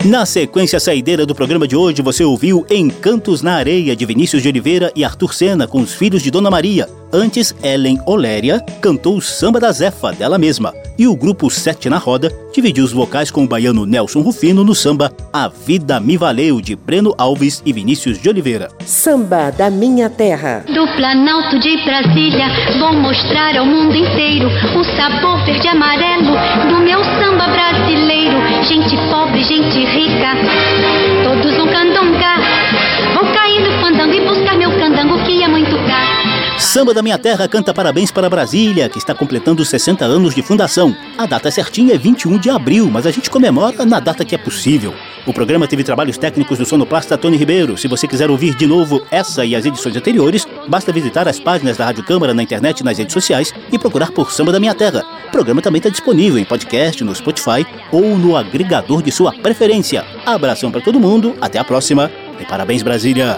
Na 0.05 0.25
sequência 0.25 0.79
saideira 0.79 1.25
do 1.25 1.35
programa 1.35 1.67
de 1.67 1.75
hoje, 1.75 2.01
você 2.01 2.23
ouviu 2.23 2.65
Encantos 2.69 3.41
na 3.41 3.55
Areia, 3.55 3.95
de 3.95 4.05
Vinícius 4.05 4.41
de 4.41 4.47
Oliveira 4.47 4.91
e 4.95 5.03
Arthur 5.03 5.33
Sena, 5.33 5.67
com 5.67 5.81
os 5.81 5.93
filhos 5.93 6.21
de 6.21 6.31
Dona 6.31 6.49
Maria. 6.49 6.89
Antes, 7.11 7.53
Ellen 7.61 7.99
Oléria 8.05 8.61
cantou 8.81 9.17
o 9.17 9.21
Samba 9.21 9.59
da 9.59 9.71
Zefa, 9.71 10.13
dela 10.13 10.37
mesma. 10.37 10.73
E 10.97 11.07
o 11.07 11.15
grupo 11.15 11.49
Sete 11.49 11.89
na 11.89 11.97
Roda 11.97 12.31
dividiu 12.53 12.83
os 12.83 12.91
vocais 12.91 13.29
com 13.29 13.43
o 13.43 13.47
baiano 13.47 13.85
Nelson 13.85 14.21
Rufino 14.21 14.63
no 14.63 14.73
samba 14.73 15.11
A 15.31 15.47
Vida 15.47 15.99
Me 15.99 16.17
Valeu, 16.17 16.59
de 16.59 16.75
Breno 16.75 17.13
Alves 17.17 17.61
e 17.65 17.71
Vinícius 17.71 18.19
de 18.19 18.29
Oliveira. 18.29 18.69
Samba 18.85 19.51
da 19.51 19.69
Minha 19.69 20.09
Terra. 20.09 20.63
Do 20.67 20.87
Planalto 20.95 21.59
de 21.59 21.77
Brasília, 21.85 22.47
vou 22.79 22.93
mostrar 22.93 23.55
ao 23.57 23.65
mundo 23.65 23.95
inteiro 23.95 24.47
o 24.47 24.83
sabor 24.95 25.45
verde 25.45 25.67
e 25.67 25.69
amarelo 25.69 26.33
do 26.69 26.79
meu 26.79 27.03
samba 27.03 27.47
brasileiro. 27.47 28.37
Gente 28.63 28.95
pobre, 29.09 29.43
gente 29.43 29.85
rica, 29.85 30.96
Samba 36.57 36.91
da 36.91 37.03
Minha 37.03 37.17
Terra 37.19 37.47
canta 37.47 37.73
parabéns 37.73 38.09
para 38.09 38.29
Brasília, 38.29 38.89
que 38.89 38.97
está 38.97 39.13
completando 39.13 39.63
60 39.63 40.03
anos 40.03 40.33
de 40.33 40.41
fundação. 40.41 40.95
A 41.17 41.25
data 41.25 41.51
certinha 41.51 41.93
é 41.93 41.97
21 41.97 42.39
de 42.39 42.49
abril, 42.49 42.89
mas 42.91 43.05
a 43.05 43.11
gente 43.11 43.29
comemora 43.29 43.85
na 43.85 43.99
data 43.99 44.25
que 44.25 44.33
é 44.33 44.37
possível. 44.37 44.93
O 45.25 45.33
programa 45.33 45.67
teve 45.67 45.83
trabalhos 45.83 46.17
técnicos 46.17 46.57
do 46.57 46.65
sonoplasta 46.65 47.17
Tony 47.17 47.37
Ribeiro. 47.37 47.77
Se 47.77 47.87
você 47.87 48.07
quiser 48.07 48.29
ouvir 48.31 48.55
de 48.55 48.65
novo 48.65 49.05
essa 49.11 49.45
e 49.45 49.55
as 49.55 49.65
edições 49.65 49.95
anteriores, 49.95 50.47
basta 50.67 50.91
visitar 50.91 51.27
as 51.27 51.39
páginas 51.39 51.77
da 51.77 51.85
Rádio 51.85 52.03
Câmara 52.03 52.33
na 52.33 52.41
internet 52.41 52.79
e 52.79 52.83
nas 52.83 52.97
redes 52.97 53.13
sociais 53.13 53.53
e 53.71 53.77
procurar 53.77 54.11
por 54.11 54.31
Samba 54.31 54.51
da 54.51 54.59
Minha 54.59 54.73
Terra. 54.73 55.03
O 55.27 55.31
programa 55.31 55.61
também 55.61 55.77
está 55.79 55.89
disponível 55.89 56.39
em 56.39 56.45
podcast, 56.45 57.03
no 57.03 57.13
Spotify 57.13 57.65
ou 57.91 58.17
no 58.17 58.35
agregador 58.35 59.03
de 59.03 59.11
sua 59.11 59.31
preferência. 59.31 60.03
Abração 60.25 60.71
para 60.71 60.81
todo 60.81 60.99
mundo, 60.99 61.35
até 61.39 61.59
a 61.59 61.63
próxima 61.63 62.11
e 62.39 62.45
parabéns 62.45 62.81
Brasília! 62.83 63.37